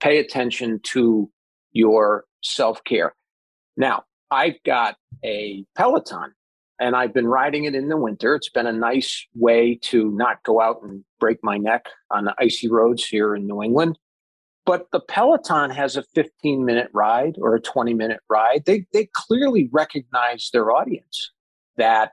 pay 0.00 0.18
attention 0.18 0.80
to 0.84 1.30
your 1.72 2.24
self-care. 2.42 3.14
Now, 3.76 4.04
I've 4.30 4.62
got 4.64 4.96
a 5.24 5.64
Peloton 5.76 6.32
and 6.80 6.96
I've 6.96 7.12
been 7.12 7.28
riding 7.28 7.64
it 7.64 7.74
in 7.74 7.88
the 7.88 7.96
winter. 7.96 8.34
It's 8.34 8.48
been 8.48 8.66
a 8.66 8.72
nice 8.72 9.26
way 9.34 9.78
to 9.82 10.10
not 10.12 10.42
go 10.44 10.60
out 10.60 10.82
and 10.82 11.04
break 11.20 11.38
my 11.42 11.58
neck 11.58 11.86
on 12.10 12.24
the 12.24 12.34
icy 12.38 12.70
roads 12.70 13.04
here 13.04 13.34
in 13.34 13.46
New 13.46 13.62
England. 13.62 13.98
But 14.64 14.86
the 14.90 15.00
Peloton 15.00 15.70
has 15.70 15.96
a 15.96 16.02
15 16.14 16.64
minute 16.64 16.88
ride 16.94 17.36
or 17.38 17.54
a 17.54 17.60
20 17.60 17.92
minute 17.92 18.20
ride. 18.30 18.64
They, 18.64 18.86
they 18.92 19.08
clearly 19.12 19.68
recognize 19.70 20.48
their 20.52 20.72
audience 20.72 21.30
that 21.76 22.12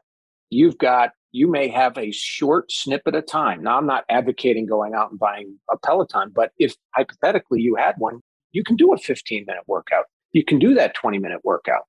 you've 0.50 0.78
got, 0.78 1.12
you 1.32 1.50
may 1.50 1.70
have 1.70 1.98
a 1.98 2.12
short 2.12 2.72
snippet 2.72 3.16
of 3.16 3.26
time. 3.26 3.64
Now, 3.64 3.78
I'm 3.78 3.86
not 3.86 4.04
advocating 4.10 4.66
going 4.66 4.94
out 4.94 5.12
and 5.12 5.20
buying 5.20 5.58
a 5.72 5.78
Peloton, 5.78 6.32
but 6.34 6.52
if 6.58 6.76
hypothetically 6.96 7.62
you 7.62 7.76
had 7.76 7.96
one, 7.98 8.20
you 8.52 8.64
can 8.64 8.76
do 8.76 8.94
a 8.94 8.98
15 8.98 9.46
minute 9.48 9.64
workout. 9.68 10.06
You 10.34 10.44
can 10.44 10.60
do 10.60 10.74
that 10.74 10.94
20 10.94 11.20
minute 11.20 11.42
workout. 11.44 11.84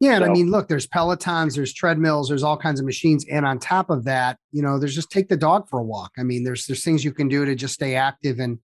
Yeah, 0.00 0.14
and 0.14 0.24
so, 0.24 0.30
I 0.30 0.32
mean, 0.32 0.50
look, 0.50 0.68
there's 0.68 0.86
Pelotons, 0.86 1.56
there's 1.56 1.72
treadmills, 1.72 2.28
there's 2.28 2.44
all 2.44 2.56
kinds 2.56 2.78
of 2.78 2.86
machines, 2.86 3.26
and 3.30 3.44
on 3.44 3.58
top 3.58 3.90
of 3.90 4.04
that, 4.04 4.38
you 4.52 4.62
know, 4.62 4.78
there's 4.78 4.94
just 4.94 5.10
take 5.10 5.28
the 5.28 5.36
dog 5.36 5.68
for 5.68 5.80
a 5.80 5.82
walk. 5.82 6.12
I 6.16 6.22
mean, 6.22 6.44
there's 6.44 6.66
there's 6.66 6.84
things 6.84 7.04
you 7.04 7.12
can 7.12 7.28
do 7.28 7.44
to 7.44 7.54
just 7.56 7.74
stay 7.74 7.96
active 7.96 8.38
and 8.38 8.58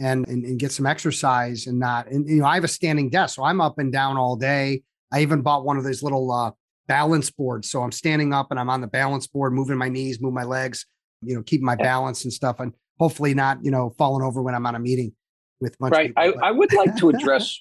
and 0.00 0.26
and, 0.26 0.44
and 0.44 0.58
get 0.58 0.72
some 0.72 0.86
exercise 0.86 1.68
and 1.68 1.78
not. 1.78 2.08
And 2.08 2.28
you 2.28 2.40
know, 2.40 2.46
I 2.46 2.56
have 2.56 2.64
a 2.64 2.68
standing 2.68 3.10
desk, 3.10 3.36
so 3.36 3.44
I'm 3.44 3.60
up 3.60 3.78
and 3.78 3.92
down 3.92 4.16
all 4.16 4.34
day. 4.34 4.82
I 5.12 5.20
even 5.20 5.42
bought 5.42 5.64
one 5.64 5.76
of 5.76 5.84
those 5.84 6.02
little 6.02 6.32
uh, 6.32 6.50
balance 6.88 7.30
boards, 7.30 7.70
so 7.70 7.82
I'm 7.82 7.92
standing 7.92 8.32
up 8.32 8.50
and 8.50 8.58
I'm 8.58 8.70
on 8.70 8.80
the 8.80 8.88
balance 8.88 9.28
board, 9.28 9.52
moving 9.52 9.78
my 9.78 9.88
knees, 9.88 10.20
move 10.20 10.34
my 10.34 10.44
legs, 10.44 10.86
you 11.22 11.36
know, 11.36 11.42
keeping 11.42 11.66
my 11.66 11.76
yeah. 11.78 11.84
balance 11.84 12.24
and 12.24 12.32
stuff, 12.32 12.58
and 12.58 12.72
hopefully 12.98 13.34
not, 13.34 13.64
you 13.64 13.70
know, 13.70 13.94
falling 13.98 14.24
over 14.24 14.42
when 14.42 14.56
I'm 14.56 14.66
on 14.66 14.74
a 14.74 14.80
meeting 14.80 15.14
with 15.60 15.76
right. 15.78 16.12
I, 16.16 16.32
I 16.42 16.50
would 16.50 16.72
like 16.72 16.96
to 16.96 17.08
address 17.10 17.60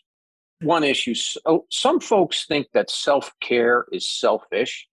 one 0.62 0.84
issue. 0.84 1.16
So 1.16 1.66
some 1.70 2.00
folks 2.00 2.46
think 2.46 2.68
that 2.74 2.90
self 2.90 3.32
care 3.42 3.86
is 3.92 4.10
selfish. 4.10 4.88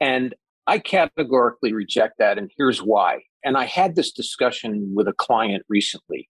And 0.00 0.34
I 0.66 0.78
categorically 0.78 1.72
reject 1.72 2.14
that. 2.18 2.38
And 2.38 2.50
here's 2.56 2.80
why. 2.80 3.20
And 3.44 3.56
I 3.56 3.64
had 3.64 3.94
this 3.94 4.12
discussion 4.12 4.92
with 4.94 5.08
a 5.08 5.12
client 5.12 5.64
recently. 5.68 6.28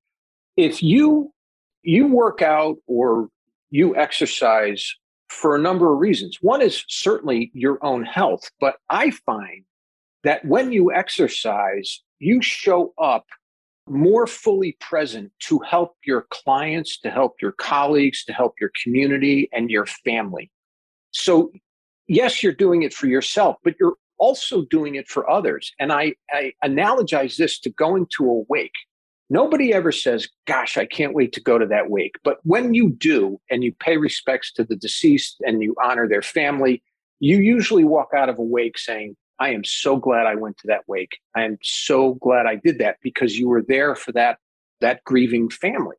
If 0.56 0.82
you 0.82 1.32
you 1.82 2.08
work 2.08 2.42
out 2.42 2.76
or 2.86 3.28
you 3.70 3.96
exercise 3.96 4.94
for 5.28 5.54
a 5.54 5.60
number 5.60 5.92
of 5.92 6.00
reasons. 6.00 6.38
One 6.40 6.62
is 6.62 6.84
certainly 6.88 7.50
your 7.54 7.78
own 7.84 8.04
health, 8.04 8.50
but 8.60 8.76
I 8.90 9.10
find 9.10 9.64
that 10.24 10.44
when 10.44 10.72
you 10.72 10.92
exercise, 10.92 12.02
you 12.18 12.42
show 12.42 12.92
up 13.00 13.26
more 13.88 14.26
fully 14.26 14.76
present 14.80 15.32
to 15.40 15.58
help 15.60 15.96
your 16.04 16.26
clients, 16.30 16.98
to 17.00 17.10
help 17.10 17.34
your 17.40 17.52
colleagues, 17.52 18.24
to 18.24 18.32
help 18.32 18.54
your 18.60 18.70
community 18.82 19.48
and 19.52 19.70
your 19.70 19.86
family. 19.86 20.50
So, 21.12 21.52
yes, 22.08 22.42
you're 22.42 22.52
doing 22.52 22.82
it 22.82 22.92
for 22.92 23.06
yourself, 23.06 23.56
but 23.62 23.74
you're 23.78 23.96
also 24.18 24.62
doing 24.64 24.94
it 24.94 25.08
for 25.08 25.28
others. 25.30 25.72
And 25.78 25.92
I, 25.92 26.14
I 26.30 26.52
analogize 26.64 27.36
this 27.36 27.58
to 27.60 27.70
going 27.70 28.06
to 28.16 28.30
a 28.30 28.42
wake. 28.48 28.72
Nobody 29.28 29.72
ever 29.72 29.90
says, 29.92 30.28
Gosh, 30.46 30.76
I 30.76 30.86
can't 30.86 31.14
wait 31.14 31.32
to 31.32 31.40
go 31.40 31.58
to 31.58 31.66
that 31.66 31.90
wake. 31.90 32.16
But 32.22 32.38
when 32.44 32.74
you 32.74 32.90
do 32.90 33.40
and 33.50 33.64
you 33.64 33.72
pay 33.72 33.96
respects 33.96 34.52
to 34.54 34.64
the 34.64 34.76
deceased 34.76 35.36
and 35.40 35.62
you 35.62 35.74
honor 35.82 36.08
their 36.08 36.22
family, 36.22 36.82
you 37.18 37.38
usually 37.38 37.84
walk 37.84 38.10
out 38.16 38.28
of 38.28 38.38
a 38.38 38.42
wake 38.42 38.78
saying, 38.78 39.16
I 39.38 39.50
am 39.50 39.64
so 39.64 39.96
glad 39.96 40.26
I 40.26 40.34
went 40.34 40.58
to 40.58 40.66
that 40.68 40.82
wake. 40.86 41.18
I 41.34 41.42
am 41.44 41.58
so 41.62 42.14
glad 42.14 42.46
I 42.46 42.56
did 42.56 42.78
that 42.78 42.96
because 43.02 43.36
you 43.36 43.48
were 43.48 43.62
there 43.62 43.94
for 43.94 44.12
that 44.12 44.38
that 44.80 45.02
grieving 45.04 45.48
family. 45.48 45.96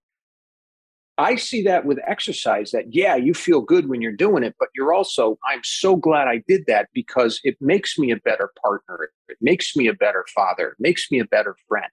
I 1.19 1.35
see 1.35 1.63
that 1.63 1.85
with 1.85 1.99
exercise 2.05 2.71
that 2.71 2.93
yeah, 2.93 3.15
you 3.15 3.33
feel 3.33 3.61
good 3.61 3.89
when 3.89 4.01
you're 4.01 4.11
doing 4.11 4.43
it, 4.43 4.55
but 4.59 4.69
you're 4.75 4.93
also 4.93 5.37
I'm 5.49 5.61
so 5.63 5.95
glad 5.95 6.27
I 6.27 6.43
did 6.47 6.65
that 6.67 6.89
because 6.93 7.39
it 7.43 7.57
makes 7.59 7.97
me 7.97 8.11
a 8.11 8.17
better 8.17 8.51
partner. 8.63 9.09
It 9.27 9.37
makes 9.41 9.75
me 9.75 9.87
a 9.87 9.93
better 9.93 10.25
father. 10.33 10.69
It 10.69 10.79
makes 10.79 11.09
me 11.11 11.19
a 11.19 11.25
better 11.25 11.55
friend. 11.67 11.91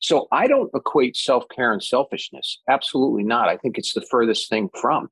So 0.00 0.26
I 0.32 0.48
don't 0.48 0.70
equate 0.74 1.16
self-care 1.16 1.72
and 1.72 1.82
selfishness. 1.82 2.60
Absolutely 2.68 3.22
not. 3.22 3.48
I 3.48 3.56
think 3.56 3.78
it's 3.78 3.94
the 3.94 4.02
furthest 4.10 4.50
thing 4.50 4.68
from 4.80 5.08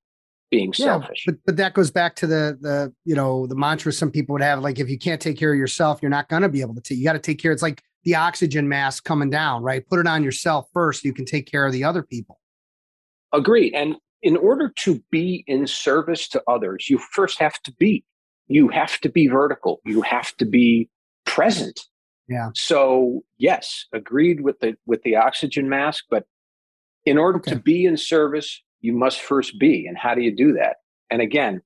being 0.52 0.72
yeah, 0.76 0.84
selfish. 0.84 1.24
But 1.26 1.36
but 1.44 1.56
that 1.56 1.74
goes 1.74 1.90
back 1.90 2.14
to 2.16 2.28
the 2.28 2.56
the 2.60 2.92
you 3.04 3.16
know 3.16 3.48
the 3.48 3.56
mantra 3.56 3.92
some 3.92 4.12
people 4.12 4.34
would 4.34 4.42
have 4.42 4.60
like 4.60 4.78
if 4.78 4.88
you 4.88 4.98
can't 4.98 5.20
take 5.20 5.36
care 5.36 5.52
of 5.52 5.58
yourself, 5.58 6.00
you're 6.00 6.10
not 6.10 6.28
going 6.28 6.42
to 6.42 6.48
be 6.48 6.60
able 6.60 6.76
to 6.76 6.80
take. 6.80 6.98
You 6.98 7.04
got 7.04 7.14
to 7.14 7.18
take 7.18 7.40
care. 7.40 7.50
It's 7.50 7.62
like 7.62 7.82
the 8.04 8.14
oxygen 8.14 8.68
mask 8.68 9.04
coming 9.04 9.30
down, 9.30 9.62
right? 9.62 9.84
Put 9.88 9.98
it 9.98 10.06
on 10.06 10.22
yourself 10.22 10.68
first. 10.72 11.04
You 11.04 11.12
can 11.12 11.24
take 11.24 11.50
care 11.50 11.66
of 11.66 11.72
the 11.72 11.82
other 11.82 12.02
people. 12.02 12.38
Agreed. 13.32 13.74
And 13.74 13.96
in 14.22 14.36
order 14.36 14.72
to 14.80 15.02
be 15.10 15.42
in 15.48 15.66
service 15.66 16.28
to 16.28 16.42
others, 16.46 16.88
you 16.88 16.98
first 16.98 17.40
have 17.40 17.60
to 17.62 17.72
be. 17.72 18.04
You 18.46 18.68
have 18.68 19.00
to 19.00 19.08
be 19.08 19.26
vertical. 19.26 19.80
You 19.84 20.02
have 20.02 20.36
to 20.36 20.44
be 20.44 20.90
present. 21.24 21.80
Yeah. 22.28 22.50
So 22.54 23.24
yes, 23.38 23.86
agreed 23.92 24.42
with 24.42 24.60
the 24.60 24.76
with 24.86 25.02
the 25.02 25.16
oxygen 25.16 25.68
mask, 25.68 26.04
but 26.10 26.26
in 27.04 27.18
order 27.18 27.38
okay. 27.38 27.52
to 27.52 27.56
be 27.56 27.84
in 27.86 27.96
service, 27.96 28.62
you 28.82 28.92
must 28.92 29.20
first 29.20 29.58
be. 29.58 29.86
And 29.86 29.96
how 29.96 30.14
do 30.14 30.20
you 30.20 30.34
do 30.34 30.52
that? 30.54 30.76
And 31.10 31.22
again, 31.22 31.62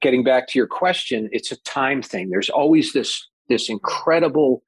getting 0.00 0.24
back 0.24 0.48
to 0.48 0.58
your 0.58 0.66
question, 0.66 1.28
it's 1.30 1.52
a 1.52 1.56
time 1.62 2.02
thing. 2.02 2.30
There's 2.30 2.50
always 2.50 2.92
this 2.92 3.28
this 3.48 3.68
incredible 3.68 4.62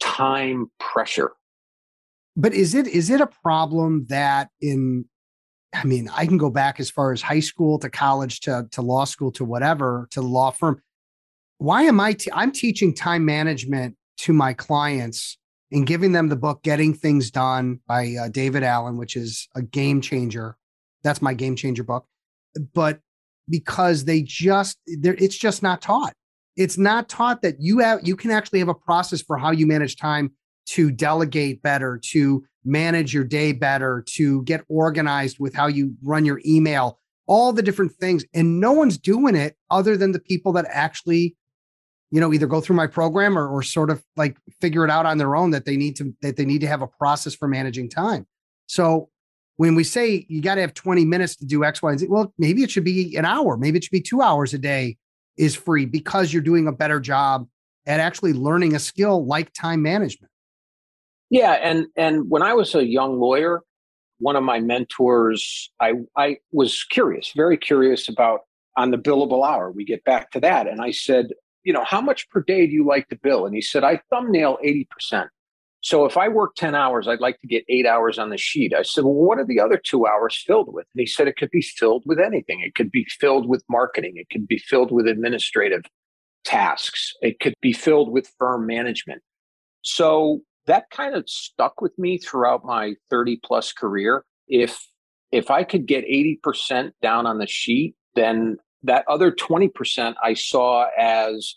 time 0.00 0.70
pressure. 0.80 1.32
But 2.36 2.54
is 2.54 2.74
it 2.74 2.86
is 2.86 3.10
it 3.10 3.20
a 3.20 3.26
problem 3.26 4.06
that 4.08 4.48
in 4.60 5.04
I 5.74 5.84
mean, 5.84 6.08
I 6.16 6.24
can 6.24 6.38
go 6.38 6.48
back 6.48 6.80
as 6.80 6.90
far 6.90 7.12
as 7.12 7.20
high 7.20 7.40
school 7.40 7.78
to 7.80 7.90
college 7.90 8.40
to 8.40 8.66
to 8.72 8.82
law 8.82 9.04
school 9.04 9.30
to 9.32 9.44
whatever 9.44 10.08
to 10.12 10.22
law 10.22 10.50
firm. 10.50 10.80
Why 11.58 11.82
am 11.82 12.00
I 12.00 12.16
I'm 12.32 12.52
teaching 12.52 12.94
time 12.94 13.24
management 13.24 13.96
to 14.18 14.32
my 14.32 14.54
clients 14.54 15.36
and 15.70 15.86
giving 15.86 16.12
them 16.12 16.28
the 16.28 16.36
book 16.36 16.62
"Getting 16.62 16.94
Things 16.94 17.30
Done" 17.30 17.80
by 17.86 18.14
uh, 18.14 18.28
David 18.28 18.62
Allen, 18.62 18.96
which 18.96 19.16
is 19.16 19.48
a 19.54 19.60
game 19.60 20.00
changer 20.00 20.56
that's 21.02 21.22
my 21.22 21.34
game 21.34 21.56
changer 21.56 21.84
book. 21.84 22.06
But 22.74 23.00
because 23.48 24.04
they 24.04 24.22
just 24.22 24.78
there, 24.86 25.14
it's 25.18 25.36
just 25.36 25.62
not 25.62 25.80
taught. 25.80 26.12
It's 26.56 26.76
not 26.78 27.08
taught 27.08 27.42
that 27.42 27.56
you 27.60 27.78
have 27.78 28.00
you 28.02 28.16
can 28.16 28.30
actually 28.30 28.58
have 28.58 28.68
a 28.68 28.74
process 28.74 29.22
for 29.22 29.36
how 29.36 29.50
you 29.50 29.66
manage 29.66 29.96
time 29.96 30.32
to 30.70 30.90
delegate 30.90 31.62
better, 31.62 31.98
to 32.10 32.44
manage 32.64 33.14
your 33.14 33.24
day 33.24 33.52
better, 33.52 34.04
to 34.06 34.42
get 34.42 34.64
organized 34.68 35.38
with 35.38 35.54
how 35.54 35.66
you 35.66 35.94
run 36.02 36.24
your 36.24 36.40
email, 36.44 36.98
all 37.26 37.52
the 37.52 37.62
different 37.62 37.92
things. 37.92 38.24
And 38.34 38.60
no 38.60 38.72
one's 38.72 38.98
doing 38.98 39.34
it 39.34 39.56
other 39.70 39.96
than 39.96 40.12
the 40.12 40.20
people 40.20 40.52
that 40.52 40.66
actually, 40.68 41.36
you 42.10 42.20
know, 42.20 42.34
either 42.34 42.46
go 42.46 42.60
through 42.60 42.76
my 42.76 42.86
program 42.86 43.38
or, 43.38 43.48
or 43.48 43.62
sort 43.62 43.88
of 43.88 44.02
like 44.16 44.36
figure 44.60 44.84
it 44.84 44.90
out 44.90 45.06
on 45.06 45.16
their 45.16 45.36
own 45.36 45.52
that 45.52 45.64
they 45.64 45.76
need 45.76 45.96
to 45.96 46.14
that 46.22 46.36
they 46.36 46.44
need 46.44 46.60
to 46.60 46.68
have 46.68 46.82
a 46.82 46.86
process 46.86 47.34
for 47.34 47.48
managing 47.48 47.88
time. 47.88 48.26
So 48.66 49.08
when 49.58 49.74
we 49.74 49.84
say 49.84 50.24
you 50.28 50.40
got 50.40 50.54
to 50.54 50.60
have 50.60 50.72
20 50.72 51.04
minutes 51.04 51.34
to 51.36 51.44
do 51.44 51.64
X, 51.64 51.82
Y, 51.82 51.90
and 51.90 52.00
Z, 52.00 52.06
well, 52.08 52.32
maybe 52.38 52.62
it 52.62 52.70
should 52.70 52.84
be 52.84 53.16
an 53.16 53.24
hour, 53.24 53.56
maybe 53.56 53.76
it 53.76 53.84
should 53.84 53.90
be 53.90 54.00
two 54.00 54.22
hours 54.22 54.54
a 54.54 54.58
day 54.58 54.96
is 55.36 55.54
free 55.54 55.84
because 55.84 56.32
you're 56.32 56.42
doing 56.42 56.66
a 56.66 56.72
better 56.72 57.00
job 57.00 57.46
at 57.86 58.00
actually 58.00 58.32
learning 58.32 58.74
a 58.74 58.78
skill 58.78 59.26
like 59.26 59.52
time 59.52 59.82
management. 59.82 60.30
Yeah, 61.28 61.52
and 61.52 61.86
and 61.96 62.30
when 62.30 62.42
I 62.42 62.54
was 62.54 62.74
a 62.74 62.84
young 62.84 63.18
lawyer, 63.18 63.62
one 64.20 64.36
of 64.36 64.44
my 64.44 64.60
mentors, 64.60 65.70
I 65.80 65.94
I 66.16 66.38
was 66.52 66.84
curious, 66.84 67.32
very 67.36 67.56
curious 67.56 68.08
about 68.08 68.40
on 68.76 68.92
the 68.92 68.96
billable 68.96 69.46
hour. 69.46 69.72
We 69.72 69.84
get 69.84 70.04
back 70.04 70.30
to 70.30 70.40
that. 70.40 70.68
And 70.68 70.80
I 70.80 70.92
said, 70.92 71.30
you 71.64 71.72
know, 71.72 71.84
how 71.84 72.00
much 72.00 72.30
per 72.30 72.42
day 72.42 72.66
do 72.68 72.72
you 72.72 72.86
like 72.86 73.08
to 73.08 73.16
bill? 73.16 73.44
And 73.44 73.54
he 73.54 73.60
said, 73.60 73.82
I 73.82 74.00
thumbnail 74.08 74.58
80%. 74.64 75.28
So 75.88 76.04
if 76.04 76.18
I 76.18 76.28
work 76.28 76.54
10 76.54 76.74
hours, 76.74 77.08
I'd 77.08 77.22
like 77.22 77.40
to 77.40 77.46
get 77.46 77.64
eight 77.70 77.86
hours 77.86 78.18
on 78.18 78.28
the 78.28 78.36
sheet. 78.36 78.74
I 78.74 78.82
said, 78.82 79.04
Well, 79.04 79.14
what 79.14 79.38
are 79.38 79.46
the 79.46 79.58
other 79.58 79.80
two 79.82 80.06
hours 80.06 80.44
filled 80.46 80.70
with? 80.70 80.86
And 80.94 81.00
he 81.00 81.06
said, 81.06 81.28
It 81.28 81.38
could 81.38 81.50
be 81.50 81.62
filled 81.62 82.02
with 82.04 82.20
anything. 82.20 82.60
It 82.60 82.74
could 82.74 82.90
be 82.90 83.06
filled 83.18 83.48
with 83.48 83.64
marketing. 83.70 84.12
It 84.16 84.28
could 84.30 84.46
be 84.46 84.58
filled 84.58 84.92
with 84.92 85.08
administrative 85.08 85.80
tasks. 86.44 87.14
It 87.22 87.40
could 87.40 87.54
be 87.62 87.72
filled 87.72 88.12
with 88.12 88.30
firm 88.38 88.66
management. 88.66 89.22
So 89.80 90.42
that 90.66 90.90
kind 90.90 91.14
of 91.14 91.26
stuck 91.26 91.80
with 91.80 91.98
me 91.98 92.18
throughout 92.18 92.66
my 92.66 92.92
30 93.08 93.40
plus 93.42 93.72
career. 93.72 94.26
If 94.46 94.86
if 95.32 95.50
I 95.50 95.64
could 95.64 95.86
get 95.86 96.04
80% 96.04 96.90
down 97.00 97.24
on 97.24 97.38
the 97.38 97.46
sheet, 97.46 97.94
then 98.14 98.58
that 98.82 99.06
other 99.08 99.32
20% 99.32 100.14
I 100.22 100.34
saw 100.34 100.84
as 100.98 101.54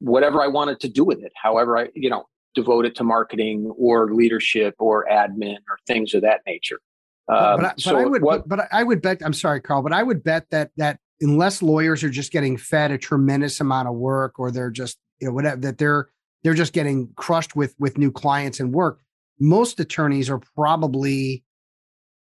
whatever 0.00 0.42
I 0.42 0.48
wanted 0.48 0.80
to 0.80 0.90
do 0.90 1.04
with 1.04 1.22
it. 1.22 1.32
However, 1.42 1.78
I, 1.78 1.88
you 1.94 2.10
know, 2.10 2.26
devote 2.54 2.86
it 2.86 2.94
to 2.96 3.04
marketing 3.04 3.72
or 3.78 4.12
leadership 4.12 4.74
or 4.78 5.06
admin 5.10 5.58
or 5.68 5.78
things 5.86 6.14
of 6.14 6.22
that 6.22 6.40
nature. 6.46 6.80
Um, 7.28 7.36
but, 7.36 7.64
I, 7.64 7.68
but 7.68 7.80
so 7.80 7.96
I 7.96 8.04
would, 8.04 8.22
what, 8.22 8.48
but 8.48 8.68
I 8.72 8.82
would 8.82 9.02
bet. 9.02 9.22
I'm 9.24 9.32
sorry, 9.32 9.60
Carl, 9.60 9.82
but 9.82 9.92
I 9.92 10.02
would 10.02 10.24
bet 10.24 10.50
that 10.50 10.70
that 10.76 10.98
unless 11.20 11.62
lawyers 11.62 12.02
are 12.02 12.10
just 12.10 12.32
getting 12.32 12.56
fed 12.56 12.90
a 12.90 12.98
tremendous 12.98 13.60
amount 13.60 13.88
of 13.88 13.94
work, 13.94 14.38
or 14.38 14.50
they're 14.50 14.70
just 14.70 14.98
you 15.20 15.28
know 15.28 15.34
whatever 15.34 15.60
that 15.60 15.78
they're 15.78 16.08
they're 16.42 16.54
just 16.54 16.72
getting 16.72 17.08
crushed 17.14 17.54
with 17.54 17.74
with 17.78 17.98
new 17.98 18.10
clients 18.10 18.58
and 18.58 18.72
work. 18.72 19.00
Most 19.38 19.80
attorneys 19.80 20.28
are 20.28 20.40
probably 20.56 21.44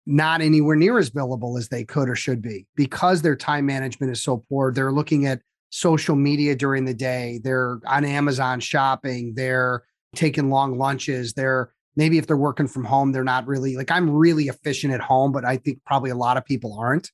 not 0.06 0.42
anywhere 0.42 0.76
near 0.76 0.98
as 0.98 1.10
billable 1.10 1.58
as 1.58 1.70
they 1.70 1.84
could 1.84 2.08
or 2.08 2.16
should 2.16 2.42
be 2.42 2.68
because 2.76 3.22
their 3.22 3.36
time 3.36 3.66
management 3.66 4.12
is 4.12 4.22
so 4.22 4.44
poor. 4.50 4.72
They're 4.72 4.92
looking 4.92 5.26
at 5.26 5.42
social 5.72 6.16
media 6.16 6.56
during 6.56 6.86
the 6.86 6.94
day. 6.94 7.40
They're 7.44 7.80
on 7.86 8.06
Amazon 8.06 8.60
shopping. 8.60 9.34
They're 9.36 9.84
taking 10.16 10.50
long 10.50 10.78
lunches. 10.78 11.34
They're 11.34 11.72
maybe 11.96 12.18
if 12.18 12.28
they're 12.28 12.38
working 12.38 12.68
from 12.68 12.86
home, 12.86 13.12
they're 13.12 13.24
not 13.24 13.48
really 13.48 13.76
like 13.76 13.92
I'm 13.92 14.10
really 14.10 14.46
efficient 14.46 14.94
at 14.94 15.02
home, 15.02 15.32
but 15.32 15.46
I 15.46 15.58
think 15.58 15.80
probably 15.86 16.10
a 16.10 16.16
lot 16.16 16.38
of 16.38 16.46
people 16.46 16.78
aren't. 16.80 17.12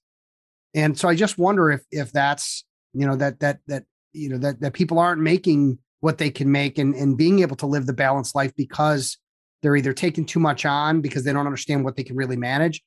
And 0.74 0.98
so 0.98 1.10
I 1.10 1.16
just 1.16 1.38
wonder 1.38 1.72
if 1.72 1.82
if 1.92 2.12
that's 2.12 2.66
you 2.94 3.06
know 3.06 3.16
that 3.18 3.40
that 3.40 3.60
that 3.68 3.84
you 4.14 4.30
know 4.30 4.38
that 4.40 4.62
that 4.62 4.74
people 4.74 5.00
aren't 5.00 5.22
making 5.22 5.80
what 6.00 6.18
they 6.18 6.30
can 6.30 6.52
make 6.52 6.78
and 6.78 6.96
and 6.96 7.18
being 7.18 7.40
able 7.40 7.56
to 7.58 7.68
live 7.68 7.86
the 7.86 7.94
balanced 7.94 8.36
life 8.36 8.54
because 8.56 9.18
they're 9.62 9.76
either 9.76 9.94
taking 9.94 10.26
too 10.26 10.40
much 10.40 10.66
on 10.66 11.02
because 11.02 11.24
they 11.24 11.34
don't 11.34 11.46
understand 11.46 11.84
what 11.84 11.96
they 11.96 12.04
can 12.04 12.16
really 12.16 12.38
manage 12.38 12.82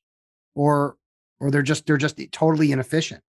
or 0.55 0.95
or 1.39 1.51
they're 1.51 1.61
just 1.61 1.85
they're 1.85 1.97
just 1.97 2.19
totally 2.31 2.71
inefficient. 2.71 3.21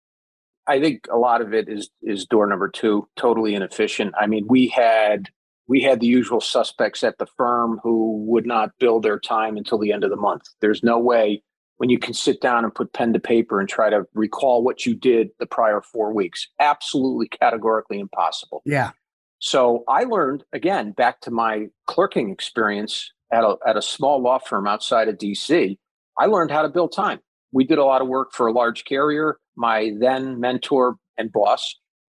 I 0.68 0.80
think 0.80 1.06
a 1.12 1.18
lot 1.18 1.42
of 1.42 1.54
it 1.54 1.70
is 1.70 1.90
is 2.02 2.26
door 2.26 2.48
number 2.48 2.70
2, 2.70 3.08
totally 3.16 3.54
inefficient. 3.56 4.16
I 4.20 4.28
mean, 4.28 4.46
we 4.48 4.68
had 4.68 5.30
we 5.68 5.82
had 5.82 6.00
the 6.00 6.08
usual 6.08 6.42
suspects 6.42 7.04
at 7.04 7.18
the 7.18 7.26
firm 7.26 7.80
who 7.84 8.24
would 8.28 8.46
not 8.46 8.72
bill 8.80 9.00
their 9.00 9.20
time 9.20 9.58
until 9.58 9.78
the 9.78 9.92
end 9.92 10.04
of 10.04 10.10
the 10.10 10.16
month. 10.16 10.44
There's 10.62 10.84
no 10.84 11.00
way 11.00 11.44
when 11.78 11.90
you 11.90 12.00
can 12.00 12.14
sit 12.14 12.40
down 12.42 12.64
and 12.64 12.74
put 12.74 12.94
pen 12.94 13.14
to 13.14 13.20
paper 13.20 13.60
and 13.60 13.68
try 13.68 13.90
to 13.90 14.06
recall 14.14 14.64
what 14.64 14.86
you 14.86 14.96
did 14.96 15.30
the 15.40 15.46
prior 15.46 15.82
four 15.82 16.14
weeks. 16.14 16.48
Absolutely 16.60 17.28
categorically 17.28 18.00
impossible. 18.00 18.62
Yeah. 18.66 18.92
So 19.40 19.84
I 19.88 20.04
learned 20.04 20.44
again 20.54 20.92
back 20.92 21.22
to 21.22 21.32
my 21.32 21.68
clerking 21.88 22.32
experience 22.32 23.12
at 23.32 23.44
a, 23.44 23.58
at 23.68 23.76
a 23.76 23.82
small 23.82 24.22
law 24.22 24.40
firm 24.40 24.68
outside 24.68 25.08
of 25.08 25.18
DC. 25.18 25.78
I 26.18 26.26
learned 26.28 26.52
how 26.52 26.62
to 26.62 26.70
bill 26.70 26.88
time. 26.88 27.20
We 27.52 27.66
did 27.66 27.78
a 27.78 27.84
lot 27.84 28.02
of 28.02 28.08
work 28.08 28.34
for 28.34 28.48
a 28.48 28.54
large 28.54 28.86
carrier. 28.86 29.38
My 29.56 29.92
then 30.00 30.40
mentor 30.40 30.96
and 31.18 31.32
boss 31.32 31.76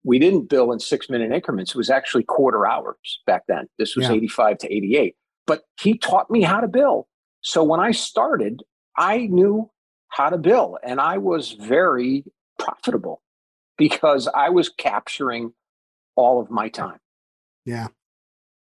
we 0.07 0.19
didn't 0.19 0.47
bill 0.47 0.71
in 0.71 0.79
six 0.79 1.09
minute 1.09 1.33
increments. 1.33 1.71
It 1.71 1.77
was 1.77 1.89
actually 1.89 2.23
quarter 2.23 2.65
hours 2.65 3.19
back 3.27 3.43
then. 3.49 3.67
This 3.77 3.93
was 3.97 4.05
yeah. 4.05 4.13
85 4.13 4.57
to 4.59 4.73
88. 4.73 5.15
But 5.45 5.63
he 5.81 5.97
taught 5.97 6.31
me 6.31 6.43
how 6.43 6.61
to 6.61 6.67
bill. 6.67 7.09
So 7.41 7.61
when 7.61 7.81
I 7.81 7.91
started, 7.91 8.63
I 8.97 9.27
knew 9.27 9.69
how 10.07 10.29
to 10.29 10.37
bill 10.37 10.77
and 10.81 11.01
I 11.01 11.17
was 11.17 11.51
very 11.51 12.23
profitable 12.57 13.21
because 13.77 14.29
I 14.33 14.47
was 14.47 14.69
capturing 14.69 15.51
all 16.15 16.39
of 16.39 16.49
my 16.49 16.69
time. 16.69 16.99
Yeah. 17.65 17.87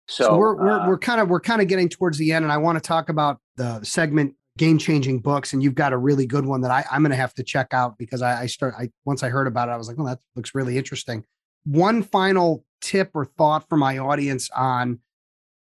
So, 0.07 0.25
so 0.25 0.37
we're, 0.37 0.55
we're, 0.55 0.71
uh, 0.71 0.89
we're 0.89 0.99
kind 0.99 1.21
of 1.21 1.29
we're 1.31 1.41
kind 1.41 1.61
of 1.61 1.67
getting 1.67 1.89
towards 1.89 2.17
the 2.17 2.33
end 2.33 2.45
and 2.45 2.53
I 2.53 2.59
want 2.59 2.77
to 2.77 2.81
talk 2.81 3.09
about 3.09 3.41
the 3.57 3.83
segment 3.83 4.35
game 4.57 4.79
changing 4.79 5.19
books 5.19 5.53
and 5.53 5.63
you've 5.63 5.75
got 5.75 5.93
a 5.93 5.97
really 5.97 6.27
good 6.27 6.47
one 6.47 6.61
that 6.61 6.71
I, 6.71 6.85
I'm 6.91 7.03
going 7.03 7.11
to 7.11 7.17
have 7.17 7.35
to 7.35 7.43
check 7.43 7.75
out 7.75 7.99
because 7.99 8.23
I, 8.23 8.43
I 8.43 8.47
start 8.47 8.75
I 8.79 8.91
once 9.05 9.23
I 9.23 9.29
heard 9.29 9.49
about 9.49 9.69
it 9.69 9.73
I 9.73 9.77
was 9.77 9.89
like 9.89 9.99
oh 9.99 10.07
that 10.07 10.21
looks 10.37 10.55
really 10.55 10.79
interesting. 10.79 11.25
One 11.65 12.03
final 12.03 12.65
tip 12.81 13.11
or 13.15 13.25
thought 13.25 13.69
for 13.69 13.77
my 13.77 13.99
audience 13.99 14.51
on 14.51 15.01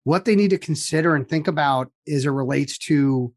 what 0.04 0.24
they 0.24 0.36
need 0.36 0.50
to 0.50 0.58
consider 0.58 1.16
and 1.16 1.28
think 1.28 1.48
about 1.48 1.90
as 2.06 2.26
it 2.26 2.30
relates 2.30 2.78
to 2.78 3.34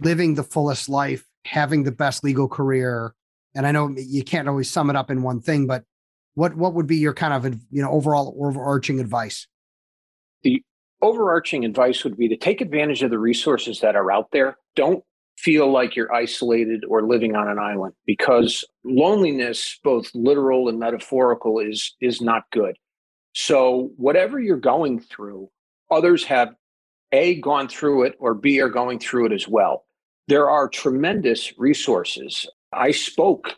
living 0.00 0.34
the 0.34 0.44
fullest 0.44 0.88
life, 0.88 1.26
having 1.44 1.82
the 1.82 1.92
best 1.92 2.22
legal 2.22 2.46
career. 2.46 3.14
And 3.54 3.66
I 3.66 3.72
know 3.72 3.92
you 3.96 4.22
can't 4.22 4.48
always 4.48 4.70
sum 4.70 4.90
it 4.90 4.96
up 4.96 5.10
in 5.10 5.22
one 5.22 5.40
thing, 5.40 5.66
but 5.66 5.82
what 6.34 6.56
what 6.56 6.74
would 6.74 6.86
be 6.86 6.96
your 6.96 7.14
kind 7.14 7.32
of 7.32 7.52
you 7.70 7.82
know 7.82 7.90
overall 7.90 8.36
overarching 8.40 9.00
advice? 9.00 9.46
The 10.42 10.62
overarching 11.02 11.64
advice 11.64 12.04
would 12.04 12.16
be 12.16 12.28
to 12.28 12.36
take 12.36 12.60
advantage 12.60 13.02
of 13.02 13.10
the 13.10 13.18
resources 13.18 13.80
that 13.80 13.96
are 13.96 14.12
out 14.12 14.30
there. 14.30 14.56
Don't 14.76 15.04
feel 15.38 15.70
like 15.70 15.96
you're 15.96 16.12
isolated 16.12 16.84
or 16.88 17.06
living 17.06 17.34
on 17.34 17.48
an 17.48 17.58
island 17.58 17.94
because 18.06 18.64
loneliness 18.84 19.78
both 19.82 20.10
literal 20.14 20.68
and 20.68 20.78
metaphorical 20.78 21.58
is 21.58 21.94
is 22.00 22.20
not 22.20 22.44
good. 22.52 22.76
So 23.34 23.90
whatever 23.96 24.40
you're 24.40 24.56
going 24.56 25.00
through 25.00 25.50
others 25.90 26.24
have 26.24 26.54
a 27.12 27.40
gone 27.40 27.68
through 27.68 28.04
it 28.04 28.14
or 28.18 28.34
b 28.34 28.60
are 28.60 28.68
going 28.68 28.98
through 28.98 29.26
it 29.26 29.32
as 29.32 29.48
well. 29.48 29.84
There 30.28 30.48
are 30.48 30.68
tremendous 30.68 31.52
resources. 31.58 32.48
I 32.72 32.92
spoke 32.92 33.54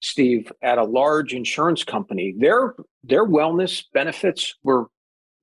steve 0.00 0.50
at 0.62 0.78
a 0.78 0.84
large 0.84 1.32
insurance 1.32 1.84
company. 1.84 2.34
Their 2.36 2.74
their 3.04 3.26
wellness 3.26 3.84
benefits 3.94 4.56
were 4.64 4.86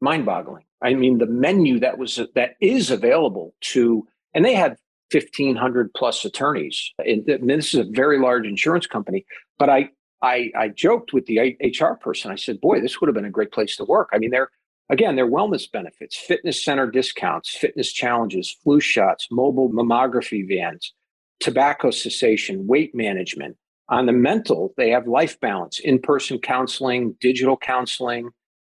mind 0.02 0.26
boggling 0.26 0.66
I 0.82 0.94
mean, 0.94 1.18
the 1.18 1.26
menu 1.26 1.80
that 1.80 1.98
was 1.98 2.20
that 2.36 2.52
is 2.62 2.92
available 2.92 3.54
to, 3.62 4.08
and 4.34 4.46
they 4.46 4.56
had 4.56 4.78
1,500 5.12 5.94
plus 5.94 6.24
attorneys. 6.26 6.92
And 7.00 7.26
this 7.50 7.74
is 7.74 7.80
a 7.80 7.90
very 7.90 8.20
large 8.20 8.46
insurance 8.46 8.88
company. 8.88 9.26
But 9.58 9.70
I, 9.70 9.90
I, 10.22 10.52
I 10.58 10.68
joked 10.70 11.14
with 11.14 11.26
the 11.26 11.58
HR 11.62 11.96
person. 11.96 12.32
I 12.32 12.36
said, 12.36 12.62
"Boy, 12.62 12.82
this 12.82 13.00
would 13.00 13.08
have 13.08 13.16
been 13.16 13.26
a 13.26 13.32
great 13.32 13.52
place 13.52 13.76
to 13.78 13.86
work." 13.86 14.10
I 14.14 14.18
mean, 14.18 14.32
they're 14.32 14.52
again, 14.90 15.16
their 15.16 15.30
wellness 15.30 15.72
benefits, 15.72 16.18
fitness 16.18 16.64
center 16.64 16.90
discounts, 16.90 17.56
fitness 17.56 17.92
challenges, 17.92 18.56
flu 18.64 18.80
shots, 18.80 19.28
mobile 19.32 19.70
mammography 19.70 20.48
vans, 20.48 20.94
tobacco 21.40 21.92
cessation, 21.92 22.68
weight 22.68 22.94
management. 22.94 23.56
On 23.90 24.06
the 24.06 24.12
mental, 24.12 24.74
they 24.78 24.90
have 24.90 25.08
life 25.08 25.40
balance, 25.40 25.80
in 25.80 26.00
person 26.00 26.38
counseling, 26.40 27.16
digital 27.20 27.58
counseling, 27.58 28.30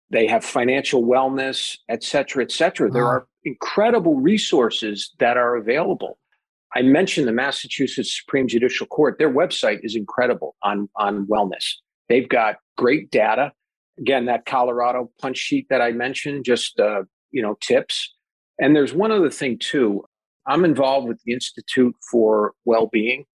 they 0.09 0.27
have 0.27 0.43
financial 0.43 1.03
wellness, 1.03 1.77
et 1.89 2.03
cetera, 2.03 2.43
et 2.43 2.51
cetera. 2.51 2.91
There 2.91 3.05
are 3.05 3.27
incredible 3.45 4.15
resources 4.15 5.11
that 5.19 5.37
are 5.37 5.55
available. 5.55 6.17
I 6.75 6.81
mentioned 6.81 7.27
the 7.27 7.33
Massachusetts 7.33 8.17
Supreme 8.17 8.47
Judicial 8.47 8.87
Court. 8.87 9.17
Their 9.19 9.31
website 9.31 9.79
is 9.83 9.95
incredible 9.95 10.55
on, 10.63 10.89
on 10.95 11.27
wellness. 11.27 11.75
They've 12.07 12.27
got 12.27 12.57
great 12.77 13.11
data. 13.11 13.51
Again, 13.99 14.25
that 14.25 14.45
Colorado 14.45 15.11
punch 15.21 15.37
sheet 15.37 15.67
that 15.69 15.81
I 15.81 15.91
mentioned, 15.91 16.45
just 16.45 16.79
uh, 16.79 17.03
you 17.31 17.41
know, 17.41 17.57
tips. 17.61 18.13
And 18.59 18.75
there's 18.75 18.93
one 18.93 19.11
other 19.11 19.29
thing 19.29 19.57
too. 19.59 20.05
I'm 20.47 20.65
involved 20.65 21.07
with 21.07 21.19
the 21.25 21.33
Institute 21.33 21.95
for 22.09 22.53
Wellbeing 22.65 23.25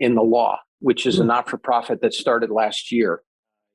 in 0.00 0.14
the 0.14 0.22
Law, 0.22 0.58
which 0.80 1.06
is 1.06 1.18
a 1.18 1.22
hmm. 1.22 1.28
not-for-profit 1.28 2.00
that 2.00 2.14
started 2.14 2.50
last 2.50 2.90
year. 2.90 3.22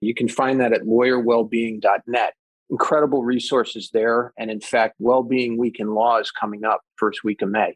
You 0.02 0.16
can 0.16 0.28
find 0.28 0.60
that 0.62 0.74
at 0.74 0.82
lawyerwellbeing.net 0.82 2.34
incredible 2.72 3.24
resources 3.24 3.90
there. 3.94 4.34
And 4.38 4.50
in 4.50 4.62
fact, 4.62 4.96
Wellbeing 4.98 5.58
Week 5.58 5.80
in 5.80 5.94
Law 5.94 6.18
is 6.18 6.32
coming 6.32 6.64
up 6.64 6.82
first 6.96 7.24
week 7.24 7.42
of 7.42 7.50
May. 7.50 7.76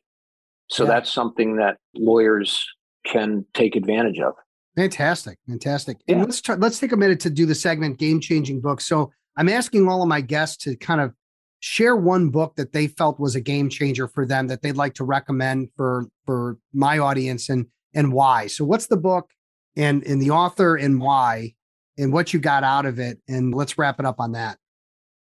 So 0.68 0.84
yeah. 0.84 0.92
that's 0.92 1.12
something 1.12 1.58
that 1.58 1.78
lawyers 1.94 2.66
can 3.06 3.46
take 3.54 3.76
advantage 3.76 4.20
of. 4.20 4.34
Fantastic, 4.76 5.38
fantastic. 5.48 5.98
Yeah. 6.08 6.16
And 6.16 6.26
let's 6.26 6.42
try, 6.42 6.56
let's 6.56 6.80
take 6.80 6.92
a 6.92 6.98
minute 6.98 7.20
to 7.22 7.30
do 7.30 7.46
the 7.46 7.56
segment 7.56 7.98
"Game 7.98 8.20
Changing 8.20 8.60
Books." 8.60 8.86
So 8.86 9.12
I'm 9.38 9.50
asking 9.50 9.88
all 9.88 10.02
of 10.02 10.08
my 10.08 10.22
guests 10.22 10.58
to 10.66 10.76
kind 10.76 11.00
of 11.02 11.14
share 11.62 11.96
one 11.96 12.30
book 12.30 12.56
that 12.58 12.74
they 12.74 12.88
felt 12.88 13.20
was 13.20 13.36
a 13.36 13.42
game 13.42 13.70
changer 13.70 14.08
for 14.08 14.26
them 14.26 14.48
that 14.48 14.62
they'd 14.62 14.76
like 14.76 14.94
to 14.96 15.04
recommend 15.04 15.70
for 15.78 16.06
for 16.26 16.58
my 16.74 17.00
audience 17.00 17.50
and 17.50 17.68
and 17.94 18.12
why. 18.12 18.48
So 18.48 18.66
what's 18.66 18.88
the 18.88 18.98
book 18.98 19.30
and 19.78 20.04
and 20.06 20.22
the 20.22 20.32
author 20.32 20.76
and 20.76 21.00
why 21.00 21.54
and 21.98 22.12
what 22.12 22.34
you 22.34 22.40
got 22.40 22.64
out 22.64 22.86
of 22.86 23.00
it 23.00 23.20
and 23.28 23.54
let's 23.54 23.78
wrap 23.78 24.00
it 24.00 24.06
up 24.06 24.20
on 24.20 24.34
that. 24.34 24.58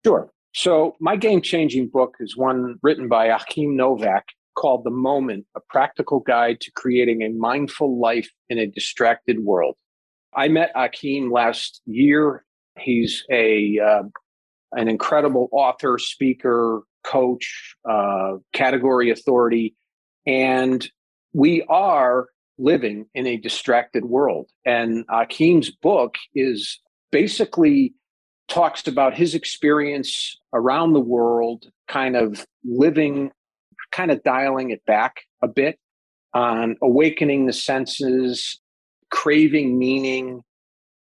Sure. 0.06 0.30
So, 0.56 0.96
my 1.00 1.16
game 1.16 1.42
changing 1.42 1.88
book 1.88 2.16
is 2.20 2.38
one 2.38 2.78
written 2.84 3.08
by 3.08 3.28
Achim 3.28 3.76
Nowak 3.76 4.26
called 4.56 4.84
The 4.84 4.92
Moment 4.92 5.46
A 5.56 5.60
Practical 5.70 6.20
Guide 6.20 6.60
to 6.62 6.72
Creating 6.72 7.22
a 7.22 7.30
Mindful 7.30 8.00
Life 8.00 8.30
in 8.50 8.58
a 8.58 8.68
Distracted 8.68 9.40
World. 9.40 9.76
I 10.36 10.48
met 10.48 10.72
Achim 10.76 11.32
last 11.32 11.82
year. 11.86 12.44
He's 12.80 13.24
a 13.32 13.80
uh, 13.80 14.04
an 14.72 14.88
incredible 14.88 15.50
author, 15.52 15.98
speaker, 16.00 16.82
coach, 17.04 17.76
uh, 17.88 18.34
category 18.54 19.12
authority, 19.12 19.76
and 20.26 20.90
we 21.34 21.64
are 21.64 22.28
living 22.58 23.06
in 23.14 23.28
a 23.28 23.38
distracted 23.38 24.06
world. 24.06 24.50
And 24.66 25.06
Achim's 25.12 25.72
book 25.72 26.16
is 26.36 26.80
basically 27.12 27.94
talks 28.48 28.88
about 28.88 29.16
his 29.16 29.36
experience 29.36 30.38
around 30.54 30.94
the 30.94 31.00
world, 31.00 31.66
kind 31.88 32.16
of 32.16 32.46
living, 32.64 33.32
kind 33.94 34.12
of 34.12 34.22
dialing 34.24 34.72
it 34.72 34.86
back 34.86 35.22
a 35.42 35.48
bit 35.48 35.80
on 36.34 36.76
awakening 36.82 37.46
the 37.46 37.54
senses, 37.54 38.60
craving 39.12 39.78
meaning. 39.78 40.42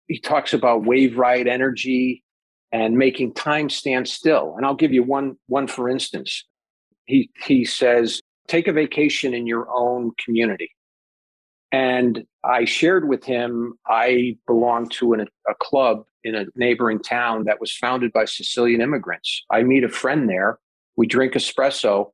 He 0.08 0.19
talks 0.19 0.54
about 0.54 0.86
wave 0.86 1.17
ride 1.17 1.47
energy 1.47 2.23
and 2.71 2.97
making 2.97 3.34
time 3.34 3.69
stand 3.69 4.08
still. 4.08 4.56
And 4.58 4.65
I'll 4.65 4.75
give 4.75 4.93
you 4.93 5.04
one 5.04 5.38
one 5.47 5.67
for 5.67 5.89
instance. 5.89 6.45
He 7.06 7.30
he 7.43 7.65
says, 7.65 8.21
take 8.47 8.67
a 8.67 8.73
vacation 8.73 9.34
in 9.34 9.47
your 9.47 9.67
own 9.73 10.12
community. 10.23 10.71
And 11.71 12.25
I 12.43 12.65
shared 12.65 13.08
with 13.08 13.23
him, 13.23 13.75
I 13.88 14.38
belong 14.45 14.89
to 14.89 15.13
an, 15.13 15.27
a 15.47 15.56
club 15.56 16.04
in 16.25 16.36
a 16.36 16.45
neighboring 16.56 16.99
town 16.99 17.45
that 17.45 17.62
was 17.62 17.75
founded 17.75 18.12
by 18.12 18.25
Sicilian 18.25 18.82
immigrants. 18.82 19.43
I 19.49 19.63
meet 19.63 19.86
a 19.86 19.89
friend 19.89 20.27
there. 20.27 20.60
We 20.97 21.08
drink 21.08 21.34
espresso, 21.34 22.12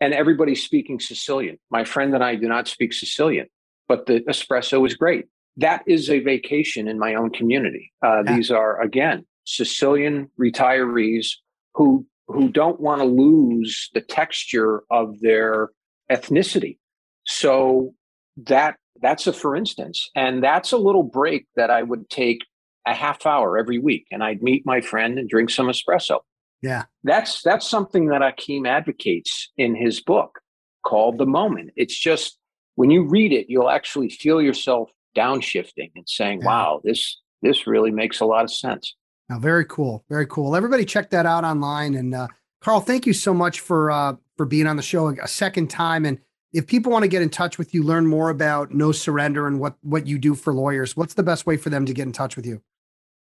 and 0.00 0.12
everybody's 0.14 0.62
speaking 0.62 1.00
Sicilian. 1.00 1.58
My 1.70 1.84
friend 1.84 2.14
and 2.14 2.22
I 2.22 2.34
do 2.34 2.48
not 2.48 2.68
speak 2.68 2.92
Sicilian, 2.92 3.46
but 3.88 4.06
the 4.06 4.20
espresso 4.20 4.86
is 4.86 4.94
great. 4.94 5.26
That 5.56 5.82
is 5.86 6.10
a 6.10 6.20
vacation 6.20 6.86
in 6.86 6.98
my 6.98 7.14
own 7.14 7.30
community. 7.30 7.92
Uh, 8.04 8.22
yeah. 8.24 8.36
These 8.36 8.50
are, 8.50 8.80
again, 8.80 9.24
Sicilian 9.44 10.30
retirees 10.38 11.28
who 11.74 12.06
who 12.28 12.48
don't 12.48 12.80
want 12.80 13.00
to 13.00 13.06
lose 13.06 13.88
the 13.94 14.00
texture 14.00 14.82
of 14.90 15.20
their 15.20 15.70
ethnicity. 16.10 16.78
So 17.24 17.94
that 18.36 18.76
that's 19.00 19.26
a 19.26 19.32
for 19.32 19.54
instance, 19.54 20.10
and 20.14 20.42
that's 20.42 20.72
a 20.72 20.78
little 20.78 21.04
break 21.04 21.46
that 21.56 21.70
I 21.70 21.82
would 21.82 22.10
take 22.10 22.44
a 22.86 22.94
half 22.94 23.26
hour 23.26 23.58
every 23.58 23.78
week, 23.78 24.06
and 24.10 24.22
I'd 24.22 24.42
meet 24.42 24.66
my 24.66 24.80
friend 24.80 25.18
and 25.18 25.28
drink 25.28 25.50
some 25.50 25.66
espresso. 25.66 26.20
Yeah, 26.66 26.84
that's 27.04 27.42
that's 27.42 27.68
something 27.68 28.08
that 28.08 28.22
Achim 28.22 28.66
advocates 28.66 29.52
in 29.56 29.74
his 29.74 30.00
book 30.00 30.40
called 30.84 31.18
the 31.18 31.26
moment. 31.26 31.70
It's 31.76 31.96
just 31.96 32.38
when 32.74 32.90
you 32.90 33.04
read 33.04 33.32
it, 33.32 33.46
you'll 33.48 33.70
actually 33.70 34.10
feel 34.10 34.42
yourself 34.42 34.90
downshifting 35.16 35.92
and 35.94 36.08
saying, 36.08 36.40
yeah. 36.40 36.46
"Wow, 36.46 36.80
this 36.82 37.20
this 37.42 37.66
really 37.66 37.90
makes 37.90 38.20
a 38.20 38.26
lot 38.26 38.44
of 38.44 38.52
sense." 38.52 38.94
Now, 39.28 39.38
very 39.38 39.64
cool, 39.64 40.04
very 40.08 40.26
cool. 40.26 40.54
Everybody, 40.54 40.84
check 40.84 41.10
that 41.10 41.26
out 41.26 41.44
online. 41.44 41.94
And 41.94 42.14
uh, 42.14 42.28
Carl, 42.60 42.80
thank 42.80 43.06
you 43.06 43.12
so 43.12 43.34
much 43.34 43.60
for 43.60 43.90
uh, 43.90 44.16
for 44.36 44.46
being 44.46 44.66
on 44.66 44.76
the 44.76 44.82
show 44.82 45.08
a 45.08 45.28
second 45.28 45.68
time. 45.68 46.04
And 46.04 46.18
if 46.52 46.66
people 46.66 46.92
want 46.92 47.02
to 47.02 47.08
get 47.08 47.22
in 47.22 47.30
touch 47.30 47.58
with 47.58 47.74
you, 47.74 47.82
learn 47.82 48.06
more 48.06 48.30
about 48.30 48.72
No 48.72 48.92
Surrender 48.92 49.46
and 49.46 49.60
what 49.60 49.76
what 49.82 50.06
you 50.06 50.18
do 50.18 50.34
for 50.34 50.52
lawyers, 50.52 50.96
what's 50.96 51.14
the 51.14 51.22
best 51.22 51.46
way 51.46 51.56
for 51.56 51.70
them 51.70 51.86
to 51.86 51.92
get 51.92 52.06
in 52.06 52.12
touch 52.12 52.36
with 52.36 52.46
you? 52.46 52.62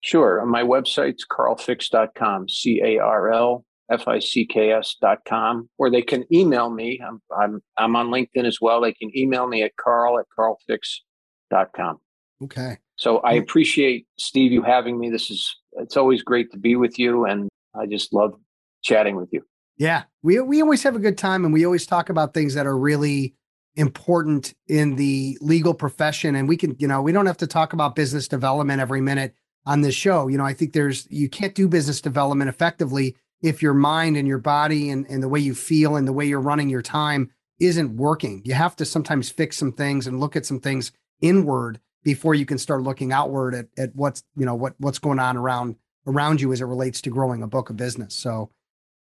Sure. 0.04 0.42
Uh, 0.42 0.44
my 0.44 0.62
website's 0.62 1.24
carlficks.com, 1.26 2.50
C 2.50 2.80
A 2.84 2.98
R 2.98 3.32
L 3.32 3.64
F 3.90 4.06
I 4.06 4.18
C 4.18 4.44
K 4.44 4.70
S.com, 4.72 5.70
or 5.78 5.90
they 5.90 6.02
can 6.02 6.26
email 6.30 6.68
me. 6.68 7.00
I'm, 7.04 7.22
I'm, 7.34 7.62
I'm 7.78 7.96
on 7.96 8.08
LinkedIn 8.08 8.44
as 8.44 8.58
well. 8.60 8.82
They 8.82 8.92
can 8.92 9.16
email 9.16 9.46
me 9.46 9.62
at 9.62 9.74
carl 9.76 10.18
at 10.18 10.26
carlficks.com. 10.38 12.00
Okay. 12.42 12.76
So 12.96 13.18
I 13.20 13.32
appreciate, 13.32 14.06
Steve, 14.18 14.52
you 14.52 14.62
having 14.62 14.98
me. 14.98 15.08
This 15.08 15.30
is, 15.30 15.56
it's 15.78 15.96
always 15.96 16.22
great 16.22 16.52
to 16.52 16.58
be 16.58 16.76
with 16.76 16.98
you. 16.98 17.24
And 17.24 17.48
I 17.74 17.86
just 17.86 18.12
love 18.12 18.34
chatting 18.82 19.16
with 19.16 19.30
you. 19.32 19.42
Yeah. 19.78 20.02
We, 20.22 20.38
we 20.40 20.60
always 20.60 20.82
have 20.82 20.96
a 20.96 21.00
good 21.00 21.16
time 21.16 21.46
and 21.46 21.54
we 21.54 21.64
always 21.64 21.86
talk 21.86 22.10
about 22.10 22.34
things 22.34 22.52
that 22.54 22.66
are 22.66 22.76
really 22.76 23.34
important 23.74 24.52
in 24.68 24.96
the 24.96 25.38
legal 25.40 25.72
profession. 25.72 26.36
And 26.36 26.46
we 26.46 26.58
can, 26.58 26.76
you 26.78 26.86
know, 26.86 27.00
we 27.00 27.10
don't 27.10 27.26
have 27.26 27.38
to 27.38 27.46
talk 27.46 27.72
about 27.72 27.96
business 27.96 28.28
development 28.28 28.82
every 28.82 29.00
minute 29.00 29.34
on 29.66 29.80
this 29.80 29.94
show. 29.94 30.28
You 30.28 30.38
know, 30.38 30.44
I 30.44 30.52
think 30.52 30.72
there's 30.72 31.06
you 31.10 31.28
can't 31.28 31.54
do 31.54 31.68
business 31.68 32.00
development 32.00 32.48
effectively 32.48 33.16
if 33.42 33.62
your 33.62 33.74
mind 33.74 34.16
and 34.16 34.26
your 34.26 34.38
body 34.38 34.90
and, 34.90 35.06
and 35.08 35.22
the 35.22 35.28
way 35.28 35.40
you 35.40 35.54
feel 35.54 35.96
and 35.96 36.08
the 36.08 36.12
way 36.12 36.24
you're 36.24 36.40
running 36.40 36.68
your 36.70 36.82
time 36.82 37.30
isn't 37.60 37.96
working. 37.96 38.42
You 38.44 38.54
have 38.54 38.74
to 38.76 38.84
sometimes 38.84 39.30
fix 39.30 39.56
some 39.56 39.72
things 39.72 40.06
and 40.06 40.18
look 40.20 40.34
at 40.36 40.46
some 40.46 40.60
things 40.60 40.92
inward 41.20 41.80
before 42.02 42.34
you 42.34 42.44
can 42.46 42.58
start 42.58 42.82
looking 42.82 43.12
outward 43.12 43.54
at, 43.54 43.66
at 43.78 43.94
what's, 43.94 44.22
you 44.36 44.44
know, 44.44 44.54
what 44.54 44.74
what's 44.78 44.98
going 44.98 45.18
on 45.18 45.36
around 45.36 45.76
around 46.06 46.40
you 46.40 46.52
as 46.52 46.60
it 46.60 46.64
relates 46.66 47.00
to 47.02 47.10
growing 47.10 47.42
a 47.42 47.46
book 47.46 47.70
of 47.70 47.76
business. 47.76 48.14
So 48.14 48.50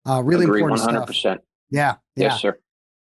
uh 0.08 0.22
really 0.24 0.46
Agree, 0.46 0.62
important 0.62 0.82
100%. 0.82 1.14
stuff. 1.16 1.40
Yeah. 1.72 1.96
Yeah. 2.16 2.28
Yes, 2.28 2.42
sir. 2.42 2.60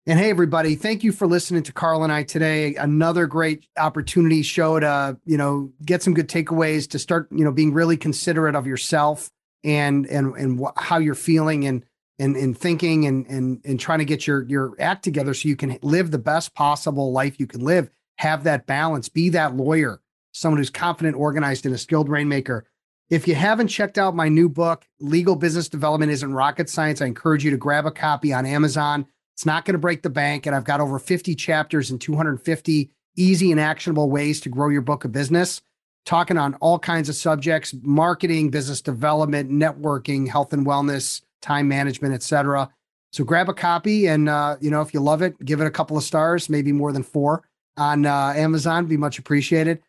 And 0.09 0.19
hey, 0.19 0.31
everybody, 0.31 0.75
thank 0.75 1.05
you 1.05 1.13
for 1.13 1.27
listening 1.27 1.65
to 1.65 1.73
Carl 1.73 2.03
and 2.03 2.11
I 2.11 2.23
today. 2.23 2.75
Another 2.77 3.27
great 3.27 3.67
opportunity 3.77 4.41
show 4.41 4.81
to, 4.81 5.19
you 5.27 5.37
know, 5.37 5.71
get 5.85 6.03
some 6.03 6.15
good 6.15 6.31
takeaways 6.31 6.89
to 6.93 6.99
start, 6.99 7.29
you 7.31 7.45
know, 7.45 7.53
being 7.53 7.75
really 7.75 7.99
considerate 7.99 8.55
of 8.55 8.67
yourself 8.67 9.31
and 9.65 10.07
and 10.07 10.35
and 10.35 10.61
wh- 10.61 10.83
how 10.83 10.97
you're 10.97 11.15
feeling 11.15 11.67
and 11.67 11.85
and 12.19 12.37
and 12.37 12.57
thinking 12.57 13.05
and 13.05 13.27
and 13.27 13.61
and 13.67 13.79
trying 13.79 13.99
to 13.99 14.07
get 14.07 14.27
your 14.27 14.45
your 14.45 14.75
act 14.79 15.05
together 15.05 15.35
so 15.35 15.47
you 15.47 15.57
can 15.57 15.79
live 15.83 16.11
the 16.11 16.17
best 16.17 16.55
possible 16.55 17.13
life 17.13 17.39
you 17.39 17.47
can 17.47 17.61
live. 17.61 17.91
Have 18.17 18.45
that 18.45 18.65
balance. 18.65 19.11
Be 19.11 19.29
that 19.29 19.57
lawyer, 19.59 20.01
someone 20.33 20.57
who's 20.57 20.71
confident, 20.71 21.17
organized, 21.17 21.67
and 21.67 21.75
a 21.75 21.79
skilled 21.79 22.09
rainmaker. 22.09 22.65
If 23.11 23.29
you 23.29 23.35
haven't 23.35 23.69
checked 23.69 23.99
out 23.99 24.17
my 24.17 24.31
new 24.31 24.49
book, 24.49 24.87
Legal 25.01 25.37
Business 25.37 25.69
Development 25.69 26.11
Isn't 26.11 26.33
Rocket 26.33 26.71
Science, 26.71 27.03
I 27.03 27.07
encourage 27.07 27.45
you 27.45 27.51
to 27.51 27.59
grab 27.59 27.85
a 27.85 27.91
copy 27.91 28.33
on 28.33 28.47
Amazon. 28.47 29.05
It's 29.39 29.47
not 29.47 29.65
going 29.65 29.75
to 29.75 29.79
break 29.79 30.03
the 30.03 30.11
bank. 30.11 30.47
And 30.47 30.57
I've 30.57 30.65
got 30.65 30.81
over 30.81 30.99
50 30.99 31.37
chapters 31.37 31.93
and 31.93 32.01
250 32.01 32.91
easy 33.17 33.53
and 33.53 33.61
actionable 33.61 34.11
ways 34.11 34.41
to 34.41 34.49
grow 34.49 34.69
your 34.69 34.83
book 34.83 35.05
of 35.05 35.13
business, 35.13 35.63
talking 36.05 36.37
on 36.37 36.55
all 36.55 36.77
kinds 36.77 37.09
of 37.09 37.15
subjects 37.15 37.73
marketing, 37.83 38.51
business 38.51 38.81
development, 38.81 39.49
networking, 39.49 40.29
health 40.29 40.53
and 40.53 40.67
wellness, 40.67 41.21
time 41.41 41.69
management, 41.69 42.15
etc. 42.15 42.69
So 43.13 43.23
grab 43.23 43.49
a 43.49 43.55
copy 43.55 44.09
and, 44.09 44.29
uh, 44.29 44.57
you 44.61 44.73
know, 44.73 44.81
if 44.81 44.93
you 44.93 44.99
love 44.99 45.23
it, 45.23 45.39
give 45.45 45.61
it 45.61 45.69
a 45.69 45.71
couple 45.71 45.97
of 45.97 46.03
stars, 46.03 46.51
maybe 46.51 46.73
more 46.73 46.91
than 46.91 47.05
four 47.05 47.45
on 47.77 48.07
uh, 48.07 48.33
Amazon. 48.35 48.87
Be 48.87 48.97
much 48.97 49.21
appreciated. 49.21 49.81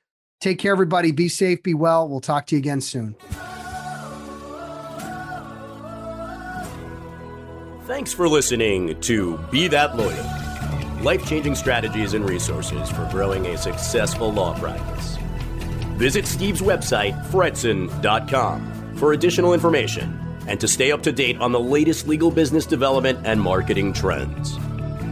Take 0.42 0.60
care, 0.60 0.74
everybody. 0.74 1.12
Be 1.12 1.28
safe, 1.28 1.64
be 1.64 1.74
well. 1.74 2.08
We'll 2.08 2.22
talk 2.22 2.46
to 2.48 2.56
you 2.56 2.60
again 2.60 2.82
soon. 2.82 3.16
Thanks 7.90 8.14
for 8.14 8.30
listening 8.30 9.02
to 9.02 9.40
Be 9.50 9.68
That 9.68 9.98
Lawyer 9.98 10.24
life 11.02 11.26
changing 11.26 11.56
strategies 11.56 12.14
and 12.14 12.24
resources 12.30 12.88
for 12.92 13.10
growing 13.10 13.48
a 13.48 13.58
successful 13.58 14.32
law 14.32 14.56
practice. 14.60 15.18
Visit 15.98 16.28
Steve's 16.28 16.62
website, 16.62 17.20
fretzin.com, 17.32 18.96
for 18.98 19.14
additional 19.14 19.56
information 19.56 20.20
and 20.46 20.60
to 20.60 20.68
stay 20.68 20.92
up 20.92 21.02
to 21.02 21.12
date 21.12 21.42
on 21.42 21.52
the 21.52 21.60
latest 21.60 22.08
legal 22.08 22.30
business 22.30 22.68
development 22.68 23.22
and 23.24 23.42
marketing 23.42 23.92
trends. 23.92 24.56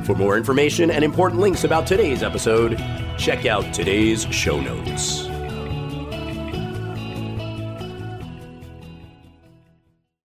For 0.05 0.13
more 0.13 0.37
information 0.37 0.91
and 0.91 1.03
important 1.03 1.41
links 1.41 1.63
about 1.63 1.87
today's 1.87 2.21
episode, 2.21 2.77
check 3.17 3.47
out 3.47 3.73
today's 3.73 4.25
show 4.25 4.61
notes. 4.61 5.27